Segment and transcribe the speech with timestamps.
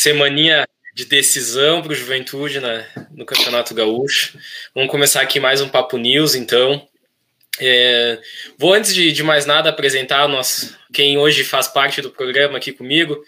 [0.00, 4.38] semaninha de decisão para o Juventude na, no Campeonato Gaúcho.
[4.74, 6.88] Vamos começar aqui mais um Papo News, então.
[7.60, 8.18] É,
[8.56, 12.72] vou, antes de, de, mais nada, apresentar nosso, quem hoje faz parte do programa aqui
[12.72, 13.22] comigo.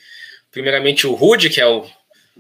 [0.51, 1.87] Primeiramente, o Rude, que é o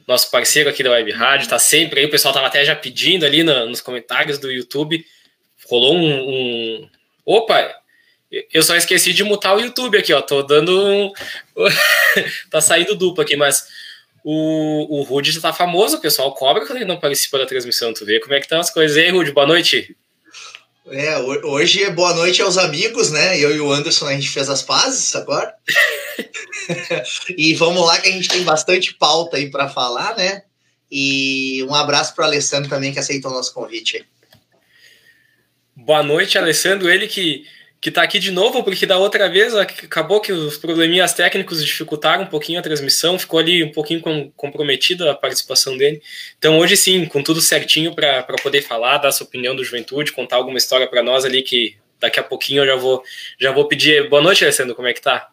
[0.09, 2.07] nosso parceiro aqui da Web Rádio, está sempre aí.
[2.07, 5.05] O pessoal estava até já pedindo ali no, nos comentários do YouTube.
[5.67, 6.89] Rolou um, um.
[7.27, 7.71] Opa!
[8.51, 10.23] Eu só esqueci de mutar o YouTube aqui, ó.
[10.23, 11.13] Tô dando um.
[12.51, 13.92] tá saindo duplo aqui, mas
[14.25, 17.93] o, o Rude já tá famoso, o pessoal cobra quando ele não participa da transmissão.
[17.93, 18.97] Tu vê como é que estão as coisas.
[18.97, 19.97] E aí, Rude, boa noite.
[20.87, 23.39] É, hoje é boa noite aos amigos, né?
[23.39, 25.55] Eu e o Anderson a gente fez as pazes agora.
[27.37, 30.43] e vamos lá que a gente tem bastante pauta aí para falar, né?
[30.91, 34.05] E um abraço para o Alessandro também que aceitou o nosso convite.
[35.75, 36.91] Boa noite, Alessandro.
[36.91, 37.47] Ele que
[37.83, 42.23] que está aqui de novo, porque da outra vez acabou que os probleminhas técnicos dificultaram
[42.23, 46.01] um pouquinho a transmissão, ficou ali um pouquinho com, comprometida a participação dele.
[46.39, 50.37] Então hoje sim, com tudo certinho para poder falar, dar sua opinião do Juventude, contar
[50.37, 53.03] alguma história para nós ali que daqui a pouquinho eu já vou
[53.41, 54.09] já vou pedir.
[54.09, 55.31] Boa noite, Alessandro, como é que tá?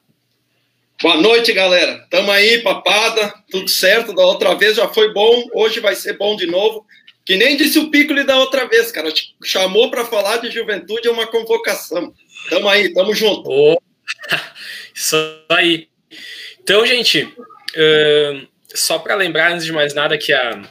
[1.04, 2.04] Boa noite, galera.
[2.10, 4.12] Tamo aí, papada, tudo certo.
[4.12, 6.84] Da outra vez já foi bom, hoje vai ser bom de novo.
[7.24, 9.14] Que nem disse o Piccoli da outra vez, cara.
[9.44, 12.12] Chamou para falar de juventude é uma convocação.
[12.50, 13.50] Tamo aí, tamo junto.
[13.50, 13.78] Oh,
[14.94, 15.16] isso
[15.50, 15.88] aí.
[16.62, 20.62] Então, gente, uh, só para lembrar, antes de mais nada, que, a,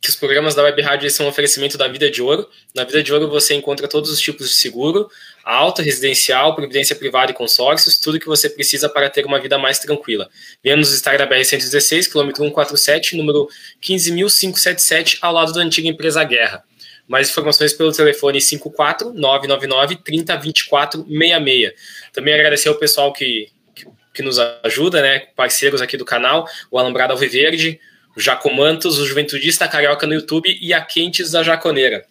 [0.00, 2.48] que os programas da Web Rádio são um oferecimento da Vida de Ouro.
[2.74, 5.10] Na Vida de Ouro você encontra todos os tipos de seguro,
[5.44, 9.78] alta, residencial, previdência privada e consórcios, tudo que você precisa para ter uma vida mais
[9.78, 10.28] tranquila.
[10.62, 13.48] Venha nos estar da BR-116, quilômetro 147, número
[13.82, 16.64] 15.577, ao lado da antiga empresa Guerra.
[17.10, 21.72] Mais informações pelo telefone 54 999 30 24 66.
[22.12, 25.26] Também agradecer ao pessoal que, que, que, nos ajuda, né?
[25.34, 27.80] Parceiros aqui do canal, o Alambrado Alviverde,
[28.16, 32.06] o Jacomantos, o Juventudista Carioca no YouTube e a Quentes da Jaconeira.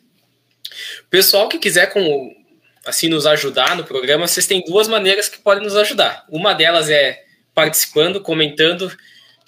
[1.10, 2.36] Pessoal que quiser com,
[2.86, 6.26] assim nos ajudar no programa, vocês têm duas maneiras que podem nos ajudar.
[6.28, 7.24] Uma delas é
[7.56, 8.92] participando, comentando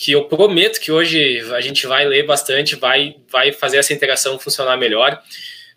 [0.01, 4.39] que eu prometo que hoje a gente vai ler bastante, vai, vai fazer essa interação
[4.39, 5.13] funcionar melhor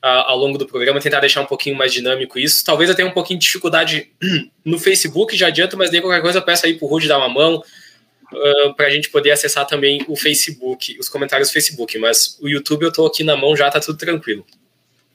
[0.03, 2.65] uh, ao longo do programa, tentar deixar um pouquinho mais dinâmico isso.
[2.65, 4.11] Talvez eu tenha um pouquinho de dificuldade
[4.65, 7.29] no Facebook, já adianto, mas nem qualquer coisa eu peço aí pro Rude dar uma
[7.29, 11.99] mão, uh, ah, para a gente poder acessar também o Facebook, os comentários do Facebook,
[11.99, 14.47] mas o YouTube eu estou aqui na mão já, tá tudo tranquilo.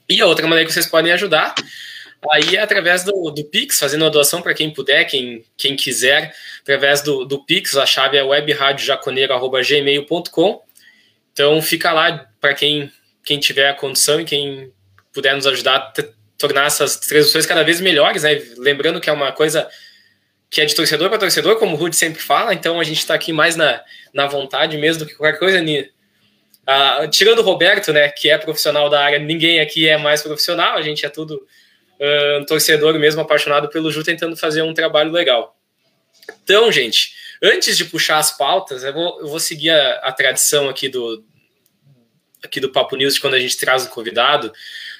[0.08, 1.52] E a outra maneira que vocês podem ajudar
[2.32, 7.00] Aí através do, do Pix, fazendo a doação para quem puder, quem, quem quiser, através
[7.00, 10.62] do, do Pix, a chave é webradiojaconeiro.gmail.com.
[11.32, 12.92] Então fica lá para quem,
[13.24, 14.72] quem tiver a condição e quem
[15.12, 15.92] puder nos ajudar a
[16.36, 18.38] tornar essas transmissões cada vez melhores, né?
[18.58, 19.66] Lembrando que é uma coisa
[20.50, 23.14] que é de torcedor para torcedor, como o Rude sempre fala, então a gente está
[23.14, 23.82] aqui mais na,
[24.12, 25.62] na vontade mesmo do que qualquer coisa.
[25.62, 30.76] Uh, tirando o Roberto, né, que é profissional da área, ninguém aqui é mais profissional,
[30.76, 31.46] a gente é tudo
[32.00, 35.56] uh, torcedor mesmo apaixonado pelo Ju, tentando fazer um trabalho legal.
[36.42, 37.12] Então, gente,
[37.42, 41.24] antes de puxar as pautas, eu vou, eu vou seguir a, a, tradição aqui do,
[42.42, 44.52] aqui do Papo News, quando a gente traz um convidado.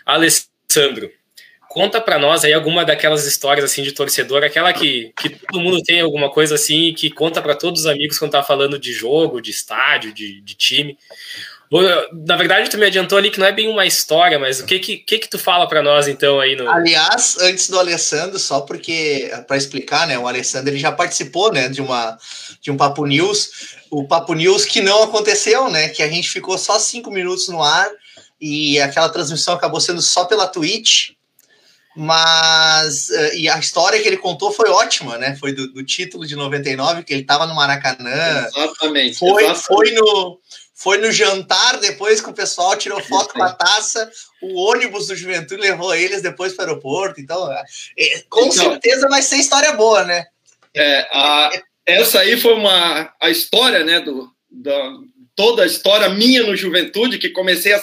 [0.05, 1.11] Alessandro,
[1.69, 5.83] conta para nós aí alguma daquelas histórias assim de torcedor, aquela que, que todo mundo
[5.83, 9.41] tem alguma coisa assim que conta para todos os amigos quando tá falando de jogo,
[9.41, 10.99] de estádio, de, de time.
[12.27, 14.81] Na verdade, tu me adiantou ali que não é bem uma história, mas o que
[14.81, 16.69] que, que, que tu fala para nós então aí no.
[16.69, 21.69] Aliás, antes do Alessandro, só porque para explicar, né, o Alessandro ele já participou, né,
[21.69, 22.19] de uma
[22.61, 26.59] de um Papo News, o Papo News que não aconteceu, né, que a gente ficou
[26.59, 27.89] só cinco minutos no ar
[28.41, 31.11] e aquela transmissão acabou sendo só pela Twitch.
[31.95, 35.37] Mas eh, e a história que ele contou foi ótima, né?
[35.41, 38.47] Foi do, do título de 99, que ele estava no Maracanã.
[38.47, 39.19] Exatamente.
[39.19, 39.67] Foi, exatamente.
[39.67, 40.41] foi no
[40.81, 44.11] foi no jantar depois que o pessoal tirou foto com a taça,
[44.41, 47.21] o ônibus do Juventude levou eles depois para o aeroporto.
[47.21, 47.65] Então, é,
[48.31, 50.25] com então, certeza vai ser história boa, né?
[50.75, 51.51] É, a,
[51.85, 54.93] essa aí foi uma a história, né, do, da,
[55.37, 57.83] toda a história minha no Juventude, que comecei a,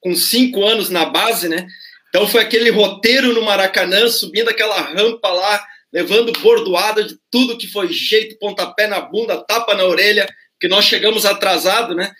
[0.00, 1.64] com cinco anos na base, né?
[2.08, 7.68] Então foi aquele roteiro no Maracanã, subindo aquela rampa lá, levando bordoada de tudo que
[7.68, 10.28] foi jeito, pontapé na bunda, tapa na orelha,
[10.58, 12.12] que nós chegamos atrasado, né?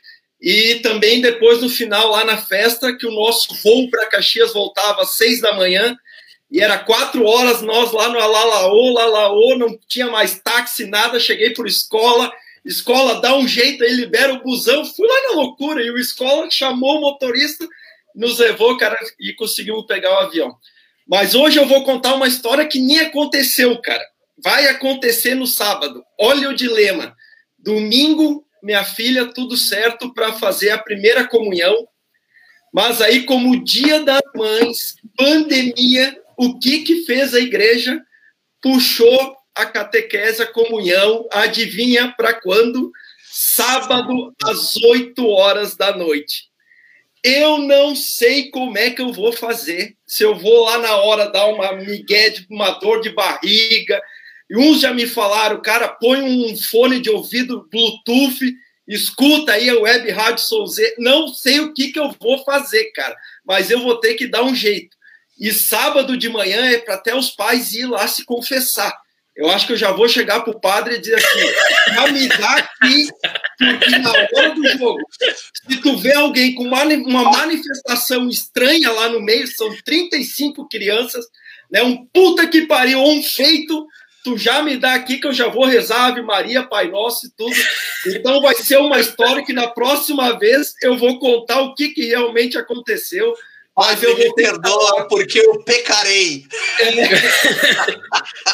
[0.42, 5.02] E também depois no final, lá na festa, que o nosso voo para Caxias voltava
[5.02, 5.96] às seis da manhã,
[6.50, 11.50] e era quatro horas, nós lá no Alalaô, Lalaô, não tinha mais táxi, nada, cheguei
[11.50, 12.30] por escola,
[12.64, 16.50] escola dá um jeito aí, libera o busão, fui lá na loucura, e o escola
[16.50, 17.64] chamou o motorista,
[18.12, 20.56] nos levou, cara, e conseguimos pegar o avião.
[21.06, 24.04] Mas hoje eu vou contar uma história que nem aconteceu, cara.
[24.42, 26.02] Vai acontecer no sábado.
[26.18, 27.14] Olha o dilema.
[27.58, 31.86] Domingo, minha filha, tudo certo para fazer a primeira comunhão.
[32.72, 38.00] Mas aí, como dia das mães, pandemia, o que que fez a igreja?
[38.62, 42.90] Puxou a catequese, a comunhão, adivinha para quando?
[43.30, 46.44] Sábado, às 8 horas da noite.
[47.24, 49.96] Eu não sei como é que eu vou fazer.
[50.06, 54.02] Se eu vou lá na hora dar uma migué, uma dor de barriga.
[54.52, 58.54] E uns já me falaram, cara, põe um fone de ouvido Bluetooth,
[58.86, 60.94] escuta aí a Web Rádio Souze.
[60.98, 63.16] Não sei o que, que eu vou fazer, cara,
[63.46, 64.94] mas eu vou ter que dar um jeito.
[65.40, 68.94] E sábado de manhã é para até os pais ir lá se confessar.
[69.34, 72.56] Eu acho que eu já vou chegar pro padre e dizer assim: já me dá
[72.56, 73.08] aqui,
[73.58, 75.00] porque na hora do jogo,
[75.66, 81.24] se tu vê alguém com uma, uma manifestação estranha lá no meio, são 35 crianças,
[81.70, 81.82] né?
[81.82, 83.86] Um puta que pariu, um feito,
[84.22, 87.30] tu já me dá aqui que eu já vou rezar Ave Maria, Pai Nosso e
[87.30, 87.56] tudo.
[88.06, 92.06] Então vai ser uma história que na próxima vez eu vou contar o que, que
[92.06, 93.34] realmente aconteceu
[93.76, 96.44] mas eu me perdoa porque eu pecarei.
[96.80, 96.90] É.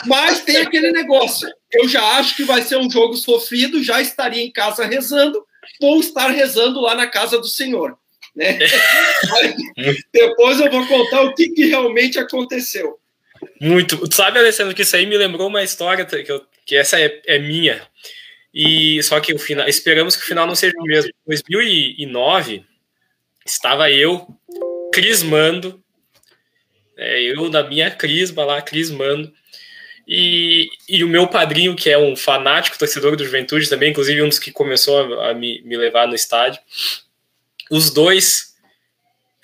[0.07, 1.49] Mas tem aquele negócio.
[1.73, 5.45] Eu já acho que vai ser um jogo sofrido, já estaria em casa rezando,
[5.81, 7.99] vou estar rezando lá na casa do Senhor.
[8.35, 8.59] Né?
[10.13, 12.99] depois eu vou contar o que, que realmente aconteceu.
[13.61, 14.09] Muito.
[14.09, 17.21] Tu sabe, Alessandro, que isso aí me lembrou uma história que, eu, que essa é,
[17.27, 17.83] é minha.
[18.53, 21.11] E só que o final, esperamos que o final não seja o mesmo.
[21.11, 22.65] Em 2009,
[23.45, 24.27] estava eu
[24.93, 25.83] crismando.
[26.97, 29.33] É, eu na minha crisma lá, crismando.
[30.07, 34.29] E, e o meu padrinho, que é um fanático torcedor do Juventude também, inclusive um
[34.29, 36.61] dos que começou a, a me, me levar no estádio,
[37.71, 38.48] os dois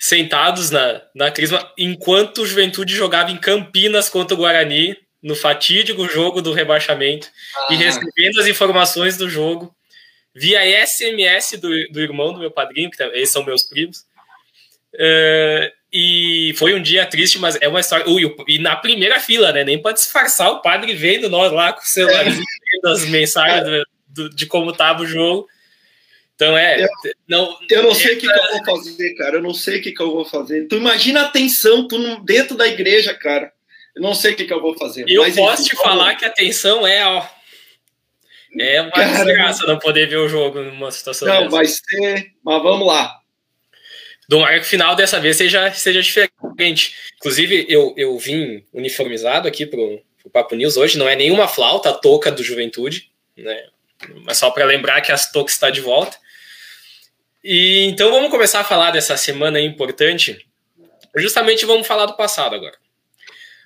[0.07, 6.07] sentados na, na crisma, enquanto o Juventude jogava em Campinas contra o Guarani, no fatídico
[6.07, 7.73] jogo do rebaixamento, ah.
[7.73, 9.75] e recebendo as informações do jogo
[10.33, 14.05] via SMS do, do irmão do meu padrinho, que eles são meus primos,
[14.95, 18.09] Uh, e foi um dia triste, mas é uma história.
[18.09, 19.63] Ui, e na primeira fila, né?
[19.63, 22.89] Nem para disfarçar, o padre vendo nós lá com o celular, é.
[22.89, 25.47] as mensagens do, do, de como tava o jogo.
[26.35, 26.83] Então é.
[26.83, 26.89] Eu
[27.27, 29.35] não, eu não sei o que, que, eu vou fazer, cara.
[29.37, 30.67] Eu não sei o que, que eu vou fazer.
[30.67, 33.51] Tu imagina a tensão, tu dentro da igreja, cara.
[33.95, 35.05] Eu não sei o que, que eu vou fazer.
[35.07, 37.25] Eu mas, posso enfim, te falar que a tensão é, ó.
[38.57, 41.49] É uma desgraça não poder ver o jogo numa situação Não, dessa.
[41.49, 42.31] vai ser.
[42.43, 43.19] Mas vamos lá
[44.27, 46.95] do marco final dessa vez seja, seja diferente.
[47.17, 51.89] Inclusive, eu, eu vim uniformizado aqui para o Papo News hoje, não é nenhuma flauta,
[51.89, 53.65] a touca do Juventude, né?
[54.23, 56.17] Mas só para lembrar que a touca está de volta.
[57.47, 60.43] E então vamos começar a falar dessa semana importante.
[61.15, 62.75] Justamente vamos falar do passado agora.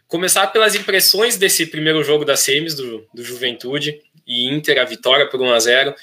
[0.05, 5.29] Começar pelas impressões desse primeiro jogo da semis do, do Juventude e Inter, a vitória
[5.29, 5.95] por 1 a 0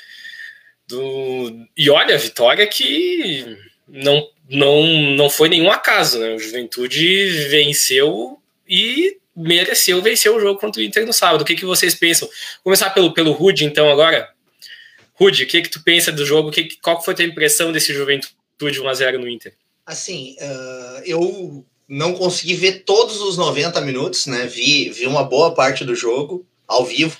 [0.88, 1.66] do...
[1.76, 3.44] E olha, a vitória que
[3.86, 6.34] não não, não foi nenhum acaso, né?
[6.34, 11.42] O Juventude venceu e mereceu vencer o jogo contra o Inter no sábado.
[11.42, 12.26] O que, que vocês pensam?
[12.64, 14.34] Começar pelo, pelo Rude, então, agora.
[15.18, 16.50] Rude, o que, que tu pensa do jogo?
[16.50, 19.54] Que, qual foi a tua impressão desse Juventude 1x0 no Inter?
[19.84, 24.46] Assim, uh, eu não consegui ver todos os 90 minutos, né?
[24.46, 27.16] Vi, vi uma boa parte do jogo ao vivo.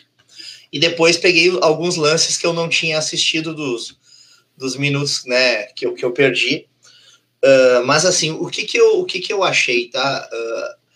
[0.73, 3.97] E depois peguei alguns lances que eu não tinha assistido dos,
[4.57, 6.67] dos minutos né, que, eu, que eu perdi.
[7.43, 10.29] Uh, mas assim, o que que eu, o que que eu achei, tá?
[10.31, 10.87] Uh,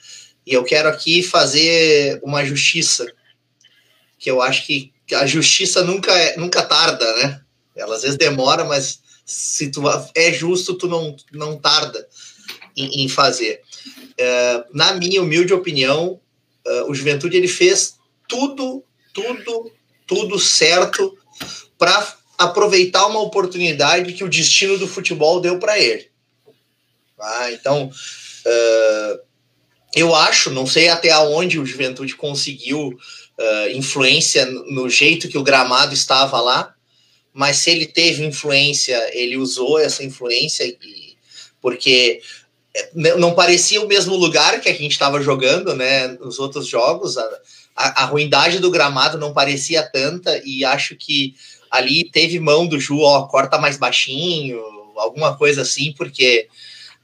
[0.46, 3.06] e eu quero aqui fazer uma justiça,
[4.18, 7.40] que eu acho que a justiça nunca, é, nunca tarda, né?
[7.76, 9.82] Ela às vezes demora, mas se tu
[10.14, 12.06] é justo, tu não, não tarda
[12.76, 13.60] em, em fazer.
[14.12, 16.20] Uh, na minha humilde opinião,
[16.86, 17.96] o Juventude ele fez
[18.28, 19.72] tudo, tudo,
[20.06, 21.16] tudo certo
[21.78, 26.10] para aproveitar uma oportunidade que o destino do futebol deu para ele.
[27.16, 27.52] Tá?
[27.52, 29.20] Então, uh,
[29.94, 32.96] eu acho, não sei até onde o Juventude conseguiu
[33.40, 36.74] uh, influência no jeito que o gramado estava lá,
[37.32, 41.16] mas se ele teve influência, ele usou essa influência, e,
[41.60, 42.20] porque
[42.74, 47.16] eh, não parecia o mesmo lugar que a gente estava jogando né, nos outros jogos,
[47.16, 47.40] a,
[47.76, 51.34] a, a ruindade do gramado não parecia tanta, e acho que
[51.70, 54.60] ali teve mão do Ju, ó, corta mais baixinho,
[54.96, 56.48] alguma coisa assim, porque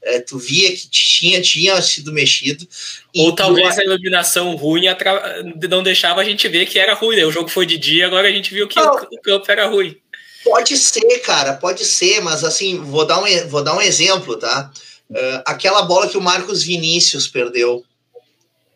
[0.07, 2.67] é, tu via que tinha, tinha sido mexido.
[3.15, 3.81] Ou talvez tu...
[3.81, 5.43] a iluminação ruim atra...
[5.69, 7.17] não deixava a gente ver que era ruim.
[7.17, 7.25] Né?
[7.25, 9.95] O jogo foi de dia, agora a gente viu que não, o campo era ruim.
[10.43, 14.71] Pode ser, cara, pode ser, mas assim, vou dar um, vou dar um exemplo, tá?
[15.09, 17.83] Uh, aquela bola que o Marcos Vinícius perdeu.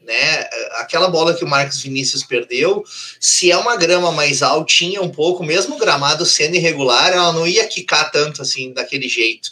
[0.02, 0.50] né?
[0.74, 2.84] Aquela bola que o Marcos Vinícius perdeu,
[3.20, 7.48] se é uma grama mais altinha um pouco, mesmo o gramado sendo irregular, ela não
[7.48, 9.52] ia quicar tanto assim, daquele jeito,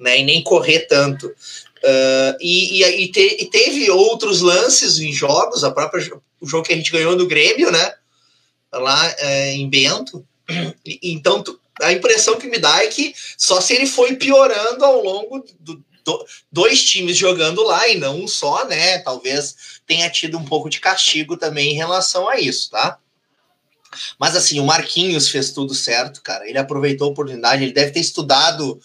[0.00, 0.18] né?
[0.18, 1.26] E nem correr tanto.
[1.26, 6.64] Uh, e, e, e, te, e, teve outros lances em jogos, a própria o jogo
[6.64, 7.94] que a gente ganhou no Grêmio, né?
[8.72, 10.26] Lá é, em Bento.
[11.02, 11.44] Então,
[11.80, 15.84] a impressão que me dá é que só se ele foi piorando ao longo do,
[16.04, 18.98] do, dois times jogando lá e não um só, né?
[18.98, 22.98] Talvez tenha tido um pouco de castigo também em relação a isso, tá?
[24.18, 26.48] Mas assim, o Marquinhos fez tudo certo, cara.
[26.48, 28.80] Ele aproveitou a oportunidade, ele deve ter estudado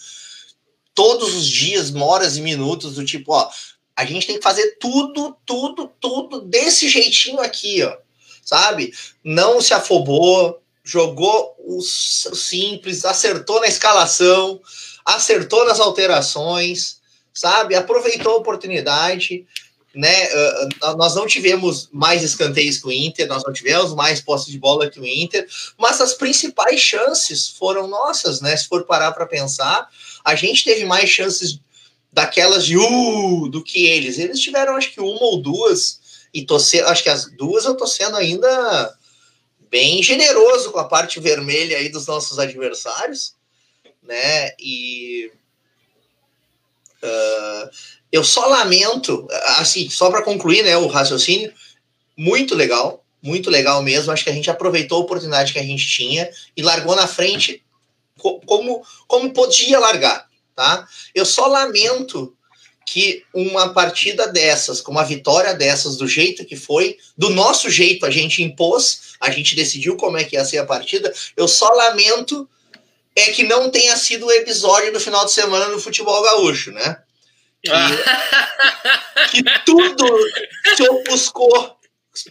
[0.96, 3.50] todos os dias, horas e minutos, do tipo, ó,
[3.96, 7.96] a gente tem que fazer tudo, tudo, tudo desse jeitinho aqui, ó.
[8.44, 8.94] Sabe?
[9.24, 14.62] Não se afobou, jogou o simples, acertou na escalação,
[15.04, 17.00] acertou nas alterações,
[17.34, 17.76] sabe?
[17.76, 19.46] Aproveitou a oportunidade,
[19.96, 20.28] né?
[20.28, 24.60] Uh, nós não tivemos mais escanteios que o Inter, nós não tivemos mais posse de
[24.60, 25.48] bola que o Inter,
[25.78, 28.56] mas as principais chances foram nossas, né?
[28.56, 29.90] Se for parar para pensar,
[30.26, 31.60] a gente teve mais chances
[32.12, 34.18] daquelas de uh, do que eles.
[34.18, 37.78] Eles tiveram, acho que uma ou duas, e tô sendo, acho que as duas eu
[37.78, 38.98] tô sendo ainda
[39.70, 43.36] bem generoso com a parte vermelha aí dos nossos adversários,
[44.02, 44.52] né?
[44.60, 45.32] E
[47.06, 47.70] Uh,
[48.12, 49.28] eu só lamento,
[49.58, 51.54] assim, só para concluir né, o raciocínio,
[52.18, 54.12] muito legal, muito legal mesmo.
[54.12, 57.62] Acho que a gente aproveitou a oportunidade que a gente tinha e largou na frente
[58.46, 60.88] como, como podia largar, tá?
[61.14, 62.36] Eu só lamento
[62.86, 68.06] que uma partida dessas, com uma vitória dessas, do jeito que foi, do nosso jeito
[68.06, 71.12] a gente impôs, a gente decidiu como é que ia ser a partida.
[71.36, 72.48] Eu só lamento
[73.16, 76.98] é que não tenha sido o episódio do final de semana no futebol gaúcho, né?
[77.64, 77.72] Que,
[79.32, 80.06] que tudo
[80.76, 81.78] se ofuscou,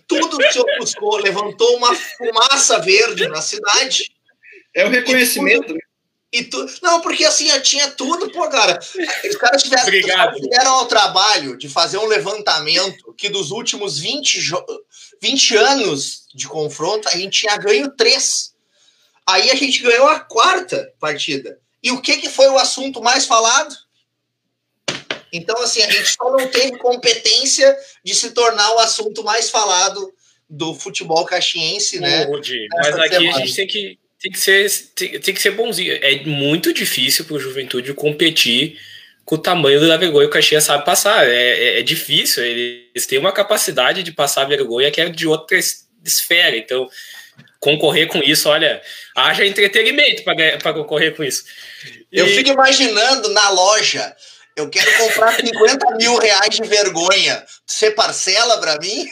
[0.07, 4.14] tudo se ofuscou, levantou uma fumaça verde na cidade.
[4.75, 5.81] É o reconhecimento, né?
[6.33, 6.67] E tu...
[6.83, 8.81] Não, porque assim, tinha tudo, pô, cara.
[8.81, 10.35] Os caras tiveram, Obrigado.
[10.35, 14.61] tiveram ao trabalho de fazer um levantamento que dos últimos 20, jo...
[15.23, 18.53] 20 anos de confronto, a gente tinha ganho três.
[19.25, 21.57] Aí a gente ganhou a quarta partida.
[21.81, 23.73] E o que, que foi o assunto mais falado?
[25.33, 30.13] Então, assim, a gente só não teve competência de se tornar o assunto mais falado
[30.49, 32.25] do futebol caxiense, né?
[32.25, 33.37] Rudy, mas aqui semana.
[33.37, 35.99] a gente tem que, tem que ser tem, tem que ser bonzinho.
[36.01, 38.81] É muito difícil para o Juventude competir
[39.23, 41.29] com o tamanho da vergonha que o Caxias sabe passar.
[41.29, 42.43] É, é, é, difícil.
[42.43, 45.59] Eles têm uma capacidade de passar vergonha que é de outra
[46.03, 46.57] esfera.
[46.57, 46.89] Então,
[47.61, 48.81] concorrer com isso, olha,
[49.15, 51.45] haja entretenimento para concorrer com isso.
[52.11, 52.19] E...
[52.19, 54.17] Eu fico imaginando na loja.
[54.57, 57.45] Eu quero comprar 50 mil reais de vergonha.
[57.67, 59.07] Você parcela para mim?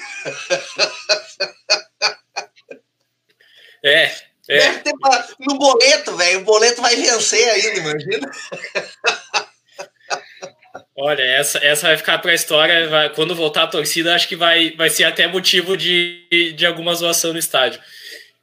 [3.85, 4.32] É.
[4.49, 4.59] é.
[4.59, 4.93] Deve ter
[5.41, 6.41] no boleto, velho.
[6.41, 8.31] O boleto vai vencer ainda, imagina.
[10.97, 12.89] Olha, essa, essa vai ficar para a história.
[12.89, 16.95] Vai, quando voltar a torcida, acho que vai, vai ser até motivo de, de alguma
[16.95, 17.81] zoação no estádio.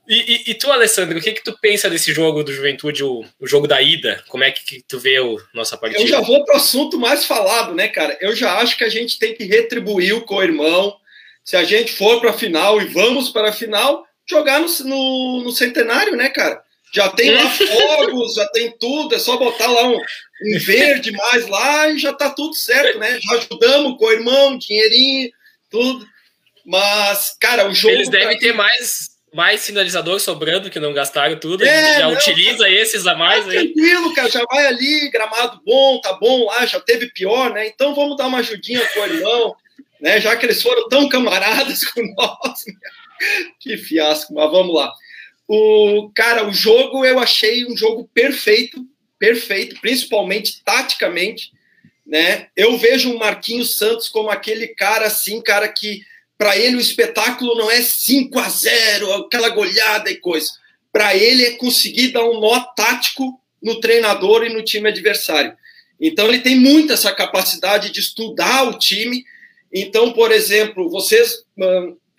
[0.07, 3.23] E, e, e, tu, Alessandro, o que que tu pensa desse jogo do Juventude, o,
[3.39, 4.23] o jogo da ida?
[4.27, 6.01] Como é que, que tu vê o nossa partida?
[6.01, 8.17] Eu já vou para o assunto mais falado, né, cara?
[8.19, 10.97] Eu já acho que a gente tem que retribuir o co-irmão.
[11.43, 15.43] Se a gente for para a final e vamos para a final, jogar no, no,
[15.43, 16.61] no, centenário, né, cara?
[16.93, 21.47] Já tem lá fogos, já tem tudo, é só botar lá um, um verde mais
[21.47, 23.19] lá e já tá tudo certo, né?
[23.21, 25.29] Já ajudamos o co-irmão, dinheirinho,
[25.69, 26.05] tudo.
[26.65, 27.95] Mas, cara, o jogo.
[27.95, 32.07] Eles devem ter mais mais sinalizador sobrando que não gastaram tudo, é, a gente já
[32.07, 33.73] não, utiliza tá, esses a mais tá aí.
[33.73, 37.67] Tranquilo, cara, já vai ali, gramado bom, tá bom lá, já teve pior, né?
[37.67, 39.55] Então vamos dar uma ajudinha pro irmão,
[40.01, 40.19] né?
[40.19, 42.65] Já que eles foram tão camaradas com nós.
[42.65, 42.73] Né?
[43.59, 44.93] que fiasco, mas vamos lá.
[45.47, 48.85] O cara, o jogo eu achei um jogo perfeito,
[49.17, 51.51] perfeito, principalmente taticamente,
[52.05, 52.47] né?
[52.55, 56.01] Eu vejo o Marquinhos Santos como aquele cara assim, cara que
[56.37, 60.51] para ele o espetáculo não é 5 a 0, aquela goleada e coisa.
[60.91, 65.53] Para ele é conseguir dar um nó tático no treinador e no time adversário.
[65.99, 69.25] Então ele tem muito essa capacidade de estudar o time.
[69.71, 71.43] Então, por exemplo, vocês,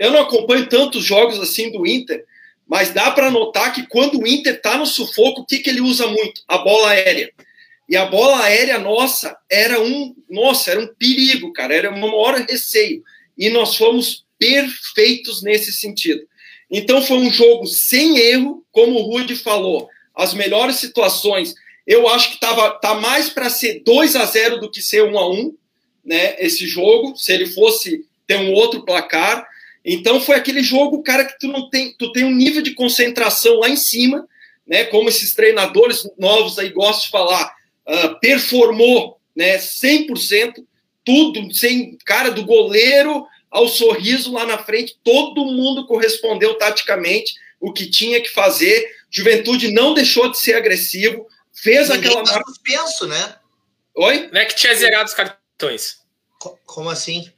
[0.01, 2.25] eu não acompanho tantos jogos assim do Inter,
[2.67, 5.83] mas dá para notar que quando o Inter está no sufoco, o que, que ele
[5.83, 6.43] usa muito?
[6.49, 7.31] A bola aérea.
[7.87, 12.35] E a bola aérea nossa era um, nossa, era um perigo, cara, era um maior
[12.49, 13.03] receio
[13.37, 16.23] e nós fomos perfeitos nesse sentido.
[16.71, 21.55] Então foi um jogo sem erro, como o Rudy falou, as melhores situações.
[21.87, 25.19] Eu acho que tava tá mais para ser 2 a 0 do que ser 1
[25.19, 25.55] a 1,
[26.05, 26.37] né?
[26.39, 29.45] Esse jogo, se ele fosse ter um outro placar.
[29.85, 33.61] Então foi aquele jogo, cara, que tu não tem, tu tem um nível de concentração
[33.61, 34.29] lá em cima,
[34.67, 34.85] né?
[34.85, 37.55] Como esses treinadores novos aí gostam de falar,
[37.89, 39.59] uh, performou, né?
[39.59, 40.65] 100%,
[41.05, 47.73] tudo sem cara do goleiro ao sorriso lá na frente, todo mundo correspondeu taticamente o
[47.73, 48.87] que tinha que fazer.
[49.11, 52.45] Juventude não deixou de ser agressivo, fez Ninguém aquela marca.
[52.47, 53.37] suspenso, né?
[53.97, 54.29] Oi?
[54.33, 55.99] Não é que tinha zerado os cartões.
[56.65, 57.31] Como assim?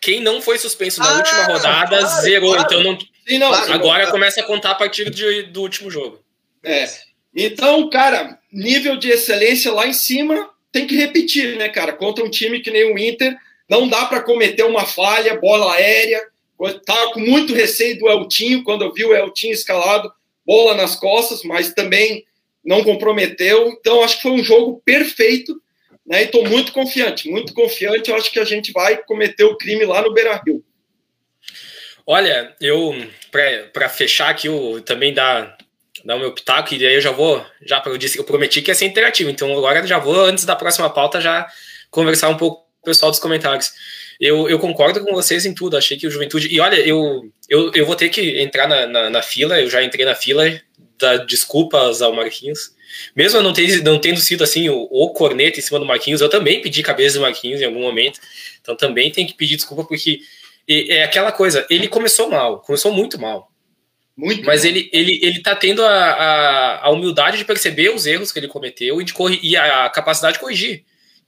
[0.00, 2.54] Quem não foi suspenso na ah, última rodada claro, zerou.
[2.54, 2.66] Claro.
[2.66, 2.98] Então não.
[3.26, 6.22] Sim, não claro, agora começa a contar a partir de, do último jogo.
[6.62, 6.88] É.
[7.34, 11.92] Então, cara, nível de excelência lá em cima tem que repetir, né, cara?
[11.92, 13.36] Contra um time que nem o Inter,
[13.68, 16.22] não dá para cometer uma falha, bola aérea.
[16.84, 20.10] Tava com muito receio do Eltinho quando eu vi o Eltinho escalado,
[20.44, 22.24] bola nas costas, mas também
[22.64, 23.68] não comprometeu.
[23.68, 25.60] Então, acho que foi um jogo perfeito
[26.08, 26.22] né?
[26.22, 28.10] E estou muito confiante, muito confiante.
[28.10, 30.64] Eu acho que a gente vai cometer o crime lá no Beira Rio.
[32.06, 32.94] Olha, eu,
[33.72, 35.58] para fechar aqui, eu também dar,
[36.02, 38.70] dar o meu pitaco, e aí eu já vou, já eu disse, eu prometi que
[38.70, 41.46] ia ser interativo, então agora já vou, antes da próxima pauta, já
[41.90, 43.72] conversar um pouco com o pessoal dos comentários.
[44.18, 46.48] Eu, eu concordo com vocês em tudo, achei que o Juventude.
[46.48, 49.82] E olha, eu, eu, eu vou ter que entrar na, na, na fila, eu já
[49.84, 50.44] entrei na fila,
[50.98, 52.72] da desculpas ao Marquinhos.
[53.14, 56.28] Mesmo não, ter, não tendo sido assim o, o corneta em cima do Marquinhos, eu
[56.28, 58.20] também pedi cabeça do Marquinhos em algum momento.
[58.60, 60.20] Então também tem que pedir desculpa, porque
[60.68, 63.50] é aquela coisa, ele começou mal, começou muito mal.
[64.16, 64.70] Muito mas mal.
[64.72, 68.48] ele, ele, ele tá tendo a, a, a, humildade de perceber os erros que ele
[68.48, 70.84] cometeu e, de corri, e a capacidade de corrigir.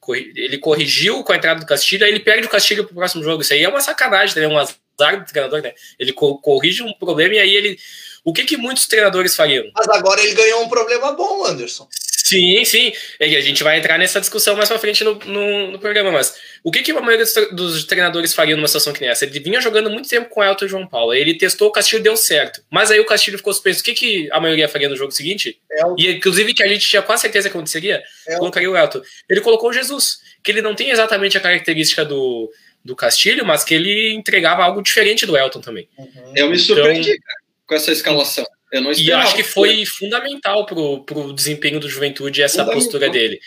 [0.08, 3.42] Ele corrigiu com a entrada do Castilho, aí ele perde o Castilho pro próximo jogo.
[3.42, 5.72] Isso aí é uma sacanagem, é um azar do treinador, né?
[5.98, 7.78] Ele corrige um problema e aí ele
[8.24, 9.64] o que, que muitos treinadores fariam?
[9.74, 11.88] Mas agora ele ganhou um problema bom, Anderson.
[12.30, 12.92] Sim, sim.
[13.18, 16.36] E a gente vai entrar nessa discussão mais pra frente no, no, no programa, mas
[16.62, 19.24] o que, que a maioria dos, treinadores fariam numa situação que nem essa?
[19.24, 21.12] Ele vinha jogando muito tempo com o Elton e João Paulo.
[21.12, 22.62] Ele testou, o Castilho deu certo.
[22.70, 23.80] Mas aí o Castilho ficou suspenso.
[23.80, 25.60] O que, que a maioria faria no jogo seguinte?
[25.72, 25.96] Elton.
[25.98, 28.38] E inclusive que a gente tinha quase certeza que aconteceria, Elton.
[28.38, 29.02] colocaria o Elton.
[29.28, 32.48] Ele colocou o Jesus, que ele não tem exatamente a característica do,
[32.84, 35.88] do Castilho, mas que ele entregava algo diferente do Elton também.
[35.98, 36.32] Uhum.
[36.36, 37.39] Eu me surpreendi, então,
[37.70, 38.44] com essa escalação.
[38.72, 43.08] Eu não e eu acho que foi fundamental pro, pro desempenho do Juventude essa postura
[43.08, 43.40] dele.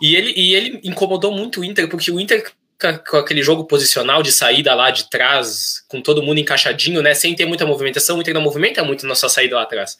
[0.00, 2.50] E ele, e ele incomodou muito o Inter, porque o Inter
[3.10, 7.34] com aquele jogo posicional de saída lá de trás, com todo mundo encaixadinho, né, sem
[7.34, 9.98] ter muita movimentação, o Inter não movimenta muito na sua saída lá atrás.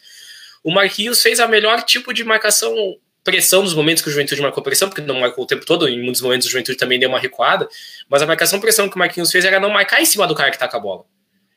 [0.63, 4.63] O Marquinhos fez a melhor tipo de marcação pressão nos momentos que o Juventude marcou
[4.63, 7.19] pressão, porque não marcou o tempo todo, em muitos momentos o Juventude também deu uma
[7.19, 7.69] recuada,
[8.09, 10.51] mas a marcação pressão que o Marquinhos fez era não marcar em cima do cara
[10.51, 11.05] que tá com a bola.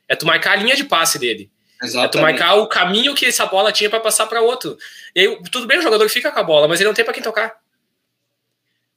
[0.09, 1.51] É tu marcar a linha de passe dele.
[1.81, 2.05] Exatamente.
[2.05, 4.77] É tu marcar o caminho que essa bola tinha para passar para outro.
[5.15, 7.13] E aí, tudo bem, o jogador fica com a bola, mas ele não tem para
[7.13, 7.59] quem tocar.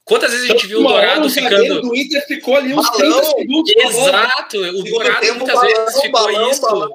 [0.03, 1.89] Quantas vezes a gente viu o Dourado ficando.
[1.89, 3.73] O Inter ficou ali uns balão, 30 segundos.
[3.75, 6.61] Exato, o Dourado muitas balão, vezes ficou balão, isso.
[6.61, 6.89] Balão.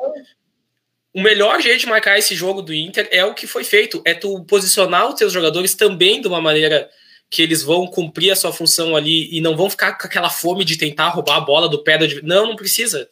[1.12, 4.00] O melhor jeito de marcar esse jogo do Inter é o que foi feito.
[4.04, 6.88] É tu posicionar os teus jogadores também de uma maneira
[7.28, 10.64] que eles vão cumprir a sua função ali e não vão ficar com aquela fome
[10.64, 12.22] de tentar roubar a bola do pé do.
[12.22, 13.08] Não, não precisa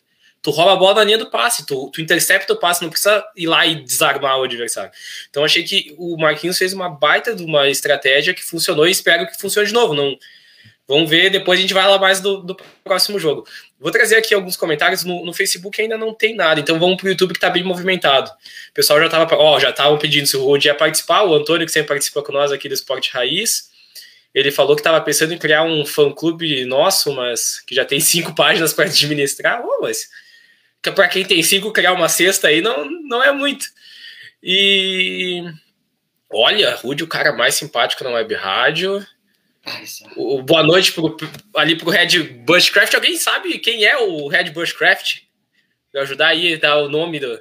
[0.48, 3.22] tu rouba a bola na linha do passe, tu, tu intercepta o passe, não precisa
[3.36, 4.90] ir lá e desarmar o adversário.
[5.28, 9.26] Então achei que o Marquinhos fez uma baita de uma estratégia que funcionou e espero
[9.26, 9.92] que funcione de novo.
[9.92, 10.16] Não,
[10.86, 13.46] vamos ver, depois a gente vai lá mais do, do próximo jogo.
[13.78, 17.10] Vou trazer aqui alguns comentários, no, no, Facebook ainda não tem nada, então vamos pro
[17.10, 18.30] YouTube que tá bem movimentado.
[18.70, 21.66] O pessoal já tava, ó, já estavam pedindo se o Rod ia participar, o Antônio
[21.66, 23.68] que sempre participa com nós aqui do Esporte Raiz,
[24.34, 28.34] ele falou que estava pensando em criar um fã-clube nosso, mas que já tem cinco
[28.34, 29.62] páginas para administrar.
[29.62, 30.08] Oh, mas
[30.82, 33.66] que para quem tem cinco, criar uma cesta aí não, não é muito.
[34.42, 35.42] E
[36.30, 39.04] olha, Rude, o cara mais simpático na web rádio.
[40.16, 41.16] O, boa noite pro,
[41.56, 42.94] ali pro Red Bushcraft.
[42.94, 45.22] Alguém sabe quem é o Red Bushcraft?
[45.90, 47.40] Pra ajudar aí dar o nome do.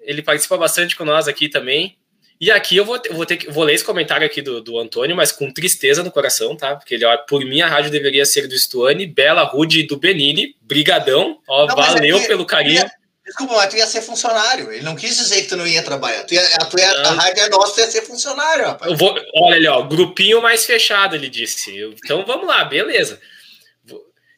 [0.00, 1.98] Ele participa bastante com nós aqui também.
[2.44, 5.16] E aqui eu vou, vou ter que vou ler esse comentário aqui do, do Antônio,
[5.16, 6.76] mas com tristeza no coração, tá?
[6.76, 10.54] Porque ele, ó, por mim a rádio deveria ser do Stuane, Bela Rude do Benini,
[10.60, 12.82] brigadão, ó, não, valeu aqui, pelo carinho.
[12.82, 12.90] Ia,
[13.24, 14.70] desculpa, mas tu ia ser funcionário.
[14.70, 16.22] Ele não quis dizer que tu não ia trabalhar.
[16.24, 18.90] Tu ia, a, tu ia, a rádio é nossa, tu ia ser funcionário, rapaz.
[18.92, 21.74] Eu vou, olha ali, ó, grupinho mais fechado, ele disse.
[22.04, 23.18] Então vamos lá, beleza.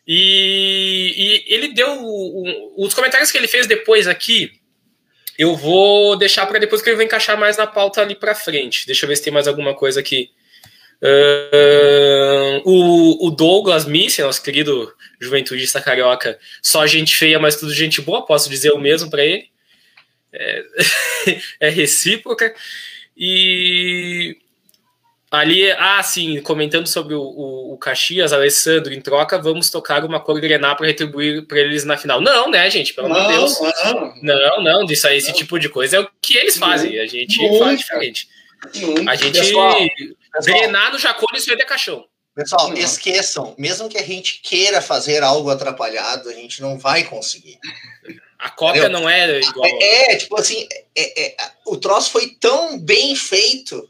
[0.07, 2.01] E, e ele deu
[2.77, 4.56] os comentários que ele fez depois aqui
[5.39, 8.87] eu vou deixar para depois que ele vai encaixar mais na pauta ali para frente.
[8.87, 10.31] Deixa eu ver se tem mais alguma coisa aqui.
[11.03, 18.01] Uh, o, o, Douglas Missy, nosso querido juventudista carioca, só gente feia, mas tudo gente
[18.01, 19.51] boa, posso dizer o mesmo para ele.
[20.33, 20.65] É,
[21.61, 22.55] é, recíproca.
[23.17, 24.39] E
[25.37, 30.19] Ali, ah, sim, comentando sobre o, o, o Caxias, Alessandro, em troca, vamos tocar uma
[30.19, 32.21] cor grená para retribuir para eles na final.
[32.21, 32.95] Não, né, gente?
[32.95, 33.59] Pelo amor de Deus.
[33.85, 36.99] Não, não, não, disso aí, esse tipo de coisa é o que eles fazem.
[36.99, 37.65] A gente Nunca.
[37.65, 38.29] faz diferente.
[38.77, 39.11] Nunca.
[39.11, 39.39] A gente.
[39.39, 39.79] Pessoal,
[40.43, 42.05] grenar no Jacone isso é de caixão.
[42.35, 42.77] Pessoal, não.
[42.77, 47.59] esqueçam, mesmo que a gente queira fazer algo atrapalhado, a gente não vai conseguir.
[48.39, 49.67] A cópia não é igual.
[49.67, 53.89] É, é tipo assim, é, é, o troço foi tão bem feito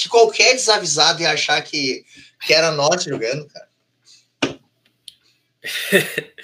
[0.00, 2.04] que qualquer desavisado ia achar que,
[2.40, 3.68] que era nós jogando, cara.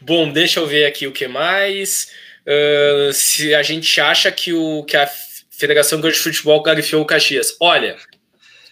[0.00, 2.12] Bom, deixa eu ver aqui o que mais.
[2.46, 5.10] Uh, se a gente acha que, o, que a
[5.50, 7.56] Federação de Futebol clarificou o Caxias.
[7.60, 7.96] Olha,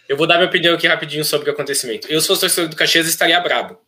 [0.09, 2.07] eu vou dar minha opinião aqui rapidinho sobre o acontecimento.
[2.09, 3.79] Eu, se fosse torcedor do Caxias, estaria brabo.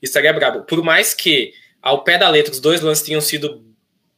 [0.00, 0.64] Estaria brabo.
[0.64, 1.52] Por mais que,
[1.82, 3.62] ao pé da letra, os dois lances tenham sido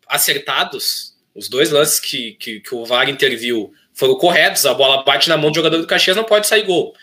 [0.06, 5.28] acertados, os dois lances que, que, que o VAR interviu foram corretos, a bola bate
[5.28, 6.94] na mão do jogador do Caxias, não pode sair gol.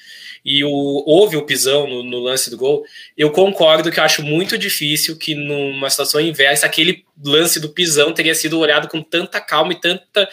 [0.43, 0.69] E o,
[1.05, 2.83] houve o pisão no, no, lance do gol.
[3.15, 8.11] Eu concordo que eu acho muito difícil que numa situação inversa, aquele lance do pisão
[8.11, 10.27] teria sido olhado com tanta calma e tanta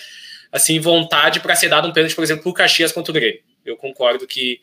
[0.51, 3.41] assim vontade para ser dado um pênalti, por exemplo, para o Caxias contra o Grêmio.
[3.65, 4.61] Eu concordo que.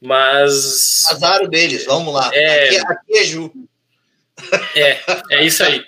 [0.00, 1.06] Mas.
[1.10, 2.30] Azar deles, vamos lá.
[2.32, 2.68] É...
[2.68, 3.52] Aqui, aqui é Ju.
[4.74, 4.98] É,
[5.30, 5.84] é isso aí.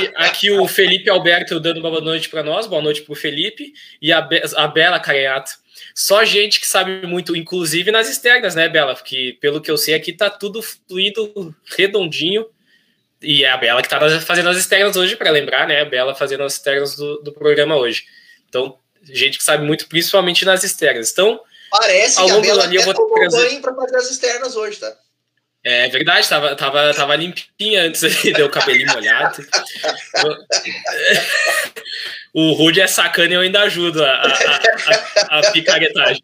[0.00, 3.16] E aqui o Felipe Alberto dando uma boa noite para nós, boa noite para o
[3.16, 5.52] Felipe, e a, Be a Bela Careato.
[5.94, 8.94] Só gente que sabe muito, inclusive nas externas, né, Bela?
[8.94, 12.46] Porque pelo que eu sei aqui tá tudo fluido, redondinho.
[13.20, 15.82] E é a Bela que tá fazendo as externas hoje, para lembrar, né?
[15.82, 18.04] A Bela fazendo as externas do, do programa hoje.
[18.48, 21.10] Então, gente que sabe muito, principalmente nas externas.
[21.12, 24.56] Então, parece ao longo que a Bela do eu vou trazer para fazer as externas
[24.56, 24.96] hoje, tá?
[25.64, 29.46] É verdade, tava, tava, tava limpinha antes ali, deu o cabelinho molhado.
[32.34, 36.22] o Rude é sacana e eu ainda ajudo a, a, a, a picaretagem.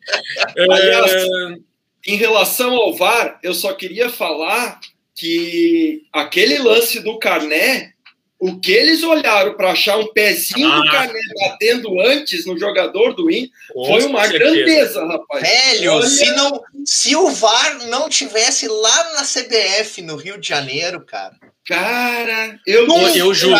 [0.70, 1.64] Aliás, uh...
[2.06, 4.80] em relação ao VAR, eu só queria falar
[5.14, 7.92] que aquele lance do Carné
[8.40, 10.76] o que eles olharam para achar um pezinho ah.
[10.76, 14.54] do Cané batendo antes no jogador do Inter foi uma certeza.
[14.54, 15.42] grandeza, rapaz.
[15.42, 16.06] Velho, Olha...
[16.06, 21.34] se, não, se o VAR não tivesse lá na CBF no Rio de Janeiro, cara.
[21.66, 23.58] Cara, eu, Nunca, eu juro.